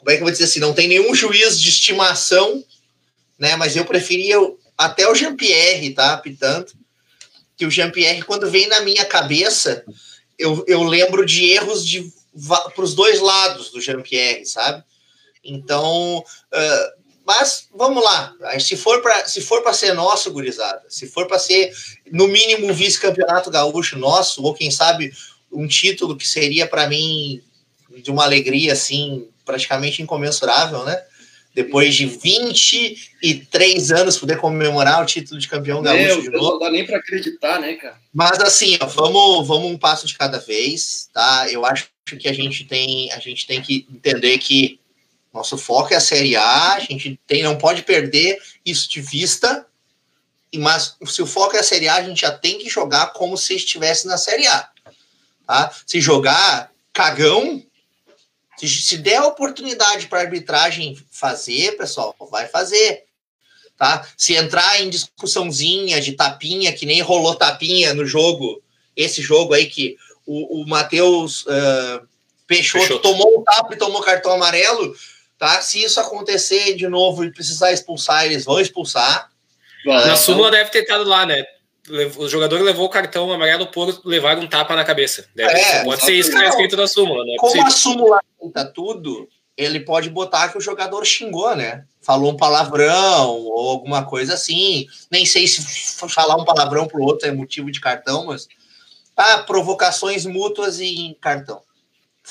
[0.02, 0.60] como é que eu vou dizer assim?
[0.60, 2.64] Não tem nenhum juiz de estimação,
[3.38, 3.56] né?
[3.56, 4.36] Mas eu preferia
[4.76, 6.14] até o Jean-Pierre, tá?
[6.14, 6.72] Apitando.
[7.56, 9.86] Que o Jean-Pierre, quando vem na minha cabeça,
[10.40, 12.12] eu, eu lembro de erros de
[12.74, 14.84] para os dois lados do Jean-Pierre, sabe?
[15.44, 18.34] Então, uh, mas vamos lá.
[18.60, 21.72] Se for para se for para ser nosso, gurizada, se for para ser
[22.12, 25.14] no mínimo vice-campeonato gaúcho nosso, ou quem sabe
[25.52, 27.44] um título que seria para mim
[27.98, 31.02] de uma alegria assim praticamente incomensurável, né?
[31.54, 36.52] Depois de 23 anos poder comemorar o título de campeão gaúcho de novo.
[36.52, 38.00] Não dá nem para acreditar, né, cara?
[38.14, 41.48] Mas assim, ó, vamos, vamos um passo de cada vez, tá?
[41.50, 44.80] Eu acho que a gente tem, a gente tem que entender que
[45.34, 49.66] nosso foco é a Série A, a gente tem, não pode perder isso de vista,
[50.56, 53.38] mas se o foco é a Série A, a gente já tem que jogar como
[53.38, 54.70] se estivesse na Série A.
[55.48, 55.74] Tá?
[55.86, 57.64] Se jogar cagão,
[58.68, 63.06] se, se der a oportunidade para a arbitragem fazer, pessoal, vai fazer.
[63.78, 64.08] Tá?
[64.16, 68.62] Se entrar em discussãozinha de tapinha, que nem rolou tapinha no jogo,
[68.96, 72.08] esse jogo aí que o, o Matheus uh,
[72.46, 74.96] Peixoto, Peixoto, tomou um tapa e tomou cartão amarelo,
[75.40, 75.62] tá?
[75.62, 79.32] Se isso acontecer de novo e precisar expulsar, eles vão expulsar.
[79.84, 81.44] Na súmula deve ter estado lá, né?
[81.90, 85.26] O jogador levou o cartão amarelo por levar um tapa na cabeça.
[85.36, 87.26] Deve, é, pode ser isso que está escrito na súmula.
[87.26, 89.28] Não é Como a súmula conta tudo,
[89.58, 91.86] ele pode botar que o jogador xingou, né?
[92.02, 94.88] Falou um palavrão ou alguma coisa assim.
[95.10, 95.62] Nem sei se
[96.08, 98.48] falar um palavrão pro outro é motivo de cartão, mas.
[99.16, 101.62] Ah, provocações mútuas em cartão.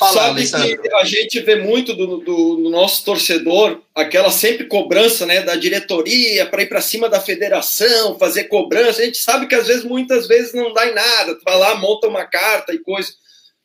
[0.01, 0.81] Fala, Sabe Alessandro.
[0.81, 5.57] que a gente vê muito do, do, do, nosso torcedor, aquela sempre cobrança né, da
[5.57, 9.03] diretoria para ir para cima da federação, fazer cobrança.
[9.03, 11.35] A gente sabe que às vezes, muitas vezes, não dá em nada.
[11.35, 13.11] Tu vai lá, monta uma carta e coisa.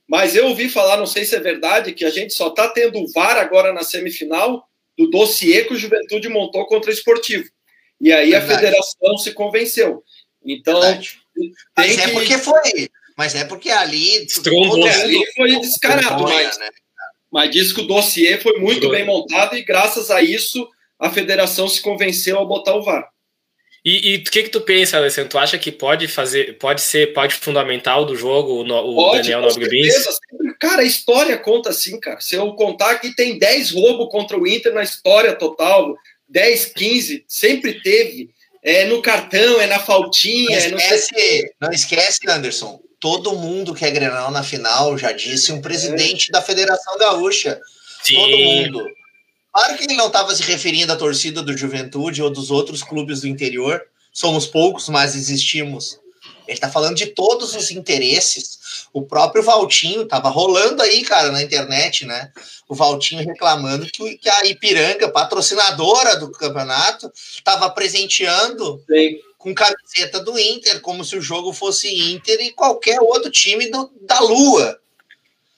[0.10, 3.00] Mas eu ouvi falar, não sei se é verdade, que a gente só está tendo
[3.00, 4.68] o VAR agora na semifinal
[4.98, 7.46] do dossiê que o Juventude montou contra o Esportivo.
[8.02, 8.52] E aí verdade.
[8.52, 10.04] a federação se convenceu.
[10.46, 10.82] Então.
[11.78, 14.26] Mas é porque foi mas é porque ali.
[14.44, 14.86] Trombou.
[14.86, 16.70] ali foi descarado, mas, né?
[17.32, 20.68] mas diz que o dossiê foi muito bem montado e graças a isso
[21.00, 23.08] a federação se convenceu a botar o VAR.
[23.88, 25.30] E o que, que tu pensa, Alessandro?
[25.30, 29.42] Tu acha que pode fazer, pode ser parte fundamental do jogo o, o pode, Daniel
[29.42, 29.90] Nobre
[30.60, 32.20] Cara, a história conta assim, cara.
[32.20, 35.96] Se eu contar que tem 10 roubos contra o Inter na história total,
[36.28, 38.32] 10, 15, sempre teve.
[38.64, 40.70] É no cartão, é na faltinha.
[40.72, 41.68] Não esquece, é no...
[41.68, 46.32] não esquece Anderson todo mundo que é Grenal na final, já disse um presidente é.
[46.32, 47.62] da Federação Gaúcha.
[48.02, 48.16] Sim.
[48.16, 48.84] Todo mundo.
[49.54, 53.22] Claro que ele não estava se referindo à torcida do Juventude ou dos outros clubes
[53.22, 53.80] do interior.
[54.12, 56.00] Somos poucos, mas existimos.
[56.48, 58.88] Ele está falando de todos os interesses.
[58.92, 62.32] O próprio Valtinho estava rolando aí, cara, na internet, né?
[62.68, 70.20] O Valtinho reclamando que, que a Ipiranga, patrocinadora do campeonato, estava presenteando Sim com camiseta
[70.22, 74.82] do Inter, como se o jogo fosse Inter e qualquer outro time do, da Lua.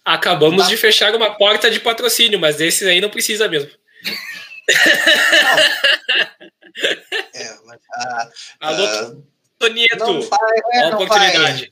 [0.03, 0.67] Acabamos da...
[0.67, 3.71] de fechar uma porta de patrocínio, mas desses aí não precisa mesmo.
[7.33, 9.15] é, mas, ah, Alô, ah,
[9.57, 11.71] Tonieto, não vai, é, não oportunidade.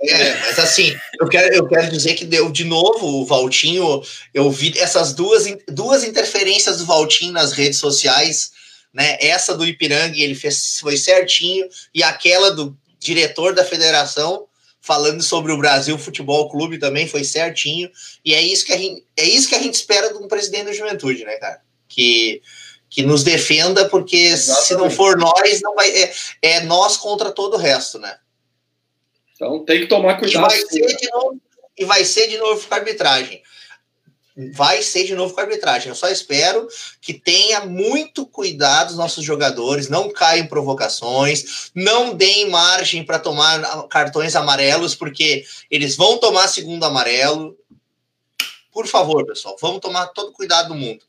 [0.00, 4.00] É, mas assim, eu quero, eu quero dizer que deu de novo o Valtinho.
[4.32, 8.52] Eu vi essas duas, duas interferências do Valtinho nas redes sociais
[8.92, 9.16] né?
[9.20, 14.46] Essa do Ipiranga ele fez foi certinho e aquela do diretor da federação
[14.80, 17.90] falando sobre o Brasil Futebol Clube também foi certinho
[18.24, 20.66] e é isso que a gente é isso que a gente espera de um presidente
[20.66, 21.60] da Juventude, né, cara?
[21.88, 22.42] Que
[22.90, 24.66] que nos defenda porque Exatamente.
[24.66, 26.12] se não for nós não vai é,
[26.42, 28.16] é nós contra todo o resto, né?
[29.34, 30.42] Então tem que tomar cuidado.
[30.42, 31.40] E vai ser de novo,
[31.76, 33.42] e vai ser de novo com a arbitragem
[34.52, 35.88] vai ser de novo com a arbitragem.
[35.88, 36.68] Eu só espero
[37.00, 43.18] que tenha muito cuidado os nossos jogadores, não caem em provocações, não deem margem para
[43.18, 47.58] tomar cartões amarelos, porque eles vão tomar segundo amarelo.
[48.72, 51.02] Por favor, pessoal, vamos tomar todo cuidado do mundo.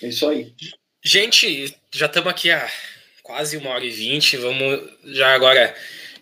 [0.00, 0.54] É isso aí.
[1.02, 2.70] Gente, já estamos aqui há
[3.22, 4.36] quase uma hora e vinte.
[4.36, 5.74] Vamos já agora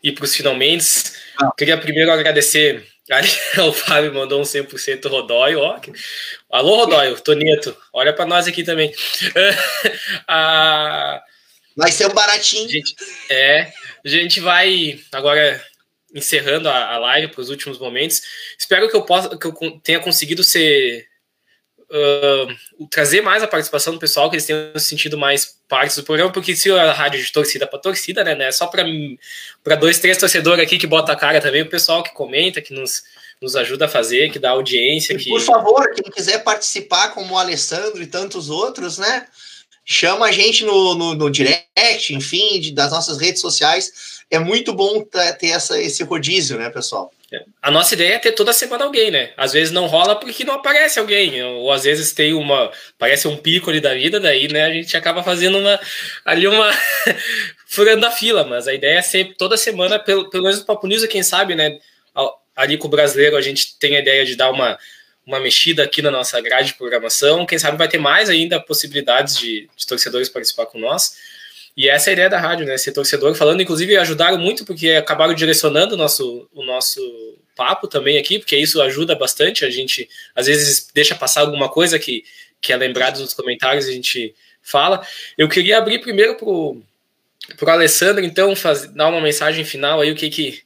[0.03, 1.13] ir para os finalmente.
[1.39, 1.53] Ah.
[1.57, 3.29] Queria primeiro agradecer Aí
[3.67, 5.81] o Fábio mandou um 100% Rodóio, ó.
[6.51, 8.93] Alô, Rodóio, Toneto, olha para nós aqui também.
[10.27, 11.23] ah,
[11.77, 12.69] vai ser um baratinho.
[12.69, 12.95] Gente,
[13.31, 13.73] é,
[14.05, 15.65] a gente vai agora
[16.15, 18.23] encerrando a, a live para os últimos momentos.
[18.59, 21.07] Espero que eu possa, que eu tenha conseguido ser
[21.91, 26.33] uh, trazer mais a participação do pessoal, que eles tenham sentido mais parte do programa,
[26.33, 30.65] porque se a rádio de torcida para torcida, né, né só para dois, três torcedores
[30.65, 33.03] aqui que bota a cara também, o pessoal que comenta, que nos,
[33.41, 35.17] nos ajuda a fazer, que dá audiência.
[35.17, 35.29] Que...
[35.29, 39.27] Por favor, quem quiser participar, como o Alessandro e tantos outros, né?
[39.89, 44.25] Chama a gente no, no, no direct, enfim, de, das nossas redes sociais.
[44.29, 45.05] É muito bom
[45.39, 47.13] ter essa, esse rodízio, né, pessoal?
[47.61, 49.33] A nossa ideia é ter toda semana alguém, né?
[49.37, 52.71] Às vezes não rola porque não aparece alguém, ou às vezes tem uma.
[52.99, 55.81] Parece um pico ali da vida, daí né, a gente acaba fazendo uma.
[56.25, 56.71] ali uma.
[57.67, 60.87] furando a fila, mas a ideia é ser toda semana, pelo, pelo menos no Papo
[60.87, 61.79] News, quem sabe, né?
[62.55, 64.79] Ali com o brasileiro a gente tem a ideia de dar uma,
[65.27, 67.45] uma mexida aqui na nossa grade de programação.
[67.45, 71.17] Quem sabe vai ter mais ainda possibilidades de, de torcedores participar com nós.
[71.77, 72.79] E essa é a ideia da rádio, né?
[72.79, 77.01] Ser torcedor falando, inclusive ajudaram muito porque acabaram direcionando o nosso, o nosso
[77.55, 79.65] papo também aqui, porque isso ajuda bastante.
[79.65, 82.25] A gente às vezes deixa passar alguma coisa que,
[82.61, 85.07] que é lembrado nos comentários, a gente fala.
[85.37, 86.83] Eu queria abrir primeiro pro,
[87.57, 90.63] pro Alessandro, então, faz, dar uma mensagem final aí, o que que,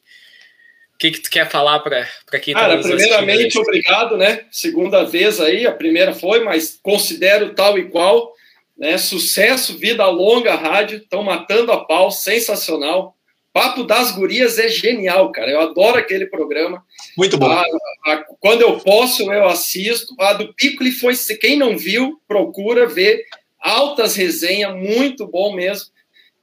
[0.95, 2.07] o que, que tu quer falar para
[2.41, 4.45] quem está Cara, primeiramente, obrigado, né?
[4.51, 8.35] Segunda vez aí, a primeira foi, mas considero tal e qual.
[8.81, 8.97] Né?
[8.97, 13.15] Sucesso, vida longa, rádio, estão matando a pau, sensacional.
[13.53, 15.51] Papo das Gurias é genial, cara.
[15.51, 16.83] Eu adoro aquele programa.
[17.15, 17.51] Muito bom.
[17.51, 17.63] A,
[18.07, 20.15] a, quando eu posso, eu assisto.
[20.19, 21.15] A do Piccoli foi.
[21.39, 23.23] Quem não viu, procura ver.
[23.61, 25.91] Altas resenhas, muito bom mesmo.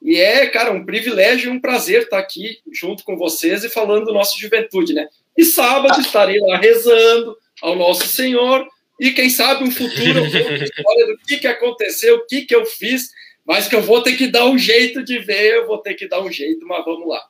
[0.04, 4.06] E é, cara, um privilégio e um prazer estar aqui junto com vocês e falando
[4.06, 5.08] do nosso juventude, né?
[5.36, 6.02] E sábado ah.
[6.02, 8.68] estarei lá rezando ao Nosso Senhor
[9.00, 13.10] e quem sabe um futuro história do que, que aconteceu, o que, que eu fiz,
[13.46, 16.08] mas que eu vou ter que dar um jeito de ver, eu vou ter que
[16.08, 17.24] dar um jeito, mas vamos lá.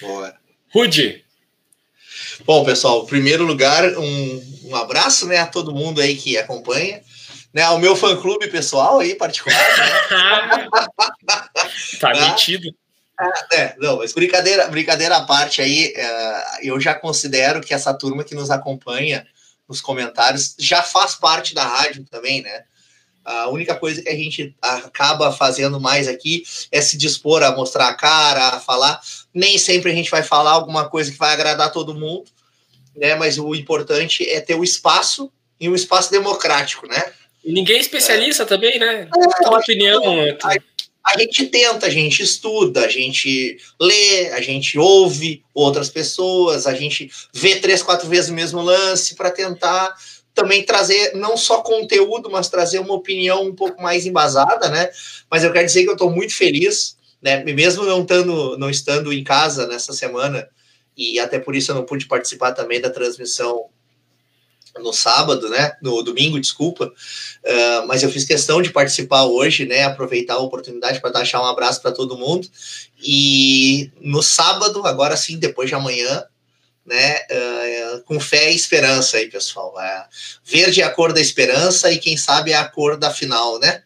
[0.00, 0.34] Boa.
[0.68, 1.24] Rude.
[2.44, 7.02] Bom, pessoal, em primeiro lugar, um, um abraço né, a todo mundo aí que acompanha.
[7.52, 9.56] Né, ao meu fã-clube pessoal aí, particular.
[9.56, 10.68] Né?
[12.00, 12.74] tá metido.
[13.52, 18.24] É, não, mas brincadeira, brincadeira à parte aí, uh, eu já considero que essa turma
[18.24, 19.24] que nos acompanha
[19.68, 22.64] nos comentários já faz parte da rádio também, né?
[23.24, 27.88] A única coisa que a gente acaba fazendo mais aqui é se dispor a mostrar
[27.88, 29.00] a cara, a falar.
[29.32, 32.24] Nem sempre a gente vai falar alguma coisa que vai agradar todo mundo,
[32.94, 33.14] né?
[33.14, 37.02] Mas o importante é ter o espaço e um espaço democrático, né?
[37.42, 38.46] E ninguém é especialista é.
[38.46, 39.08] também, né?
[39.42, 40.02] É, opinião.
[40.42, 40.56] A,
[41.06, 46.74] a gente tenta, a gente estuda, a gente lê, a gente ouve outras pessoas, a
[46.74, 49.94] gente vê três, quatro vezes o mesmo lance para tentar
[50.34, 54.90] também trazer não só conteúdo, mas trazer uma opinião um pouco mais embasada, né?
[55.30, 57.44] Mas eu quero dizer que eu estou muito feliz, né?
[57.44, 60.48] Mesmo não estando, não estando em casa nessa semana,
[60.96, 63.66] e até por isso eu não pude participar também da transmissão
[64.78, 65.76] no sábado, né?
[65.80, 66.86] No domingo, desculpa.
[66.86, 69.84] Uh, mas eu fiz questão de participar hoje, né?
[69.84, 72.48] Aproveitar a oportunidade para deixar um abraço para todo mundo.
[73.02, 76.24] E no sábado, agora sim, depois de amanhã,
[76.84, 77.16] né?
[77.30, 79.74] Uh, com fé e esperança aí, pessoal.
[79.76, 80.04] Uh,
[80.44, 83.82] verde é a cor da esperança e quem sabe é a cor da final, né?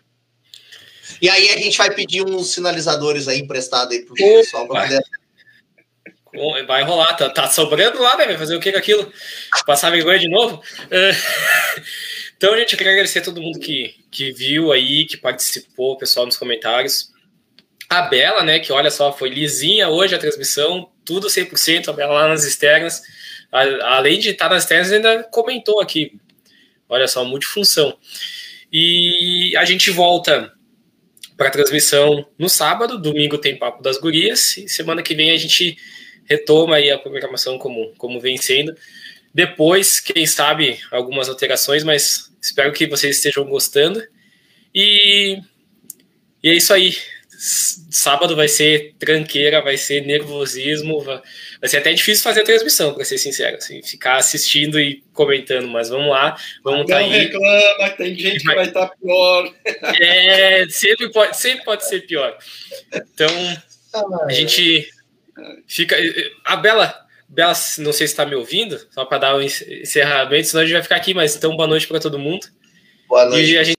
[1.20, 5.02] E aí a gente vai pedir uns sinalizadores aí emprestados aí pro pessoal para poder.
[6.66, 8.26] Vai rolar, tá, tá, sobrando lá, né?
[8.26, 9.12] Vai fazer o que com aquilo?
[9.66, 10.56] Passar vergonha de novo?
[10.56, 11.82] Uh,
[12.36, 15.98] então, gente, eu queria agradecer a todo mundo que, que viu aí, que participou, o
[15.98, 17.10] pessoal nos comentários.
[17.88, 22.12] A Bela, né, que olha só, foi lisinha hoje a transmissão, tudo 100%, a Bela
[22.12, 23.02] lá nas externas.
[23.50, 26.12] Além de estar nas externas, ainda comentou aqui.
[26.88, 27.96] Olha só, multifunção.
[28.70, 30.52] E a gente volta
[31.38, 35.78] para transmissão no sábado, domingo tem Papo das Gurias, e semana que vem a gente
[36.28, 38.74] retoma aí a programação como, como vem sendo.
[39.32, 44.02] Depois, quem sabe, algumas alterações, mas espero que vocês estejam gostando.
[44.74, 45.40] E,
[46.42, 46.94] e é isso aí
[47.38, 51.22] sábado vai ser tranqueira, vai ser nervosismo, vai,
[51.64, 55.88] ser até difícil fazer a transmissão, para ser sincero, assim, ficar assistindo e comentando, mas
[55.88, 57.10] vamos lá, vamos estar tá aí.
[57.10, 59.54] reclama, tem gente que vai estar tá pior.
[60.00, 62.36] É, sempre pode, sempre pode ser pior.
[62.92, 63.30] Então,
[64.26, 64.88] a gente
[65.66, 65.96] fica.
[66.44, 66.94] A Bela,
[67.28, 70.74] Bela, não sei se está me ouvindo, só para dar um encerramento, senão a gente
[70.74, 72.46] vai ficar aqui, mas então boa noite para todo mundo.
[73.08, 73.56] Boa noite.
[73.56, 73.76] A gente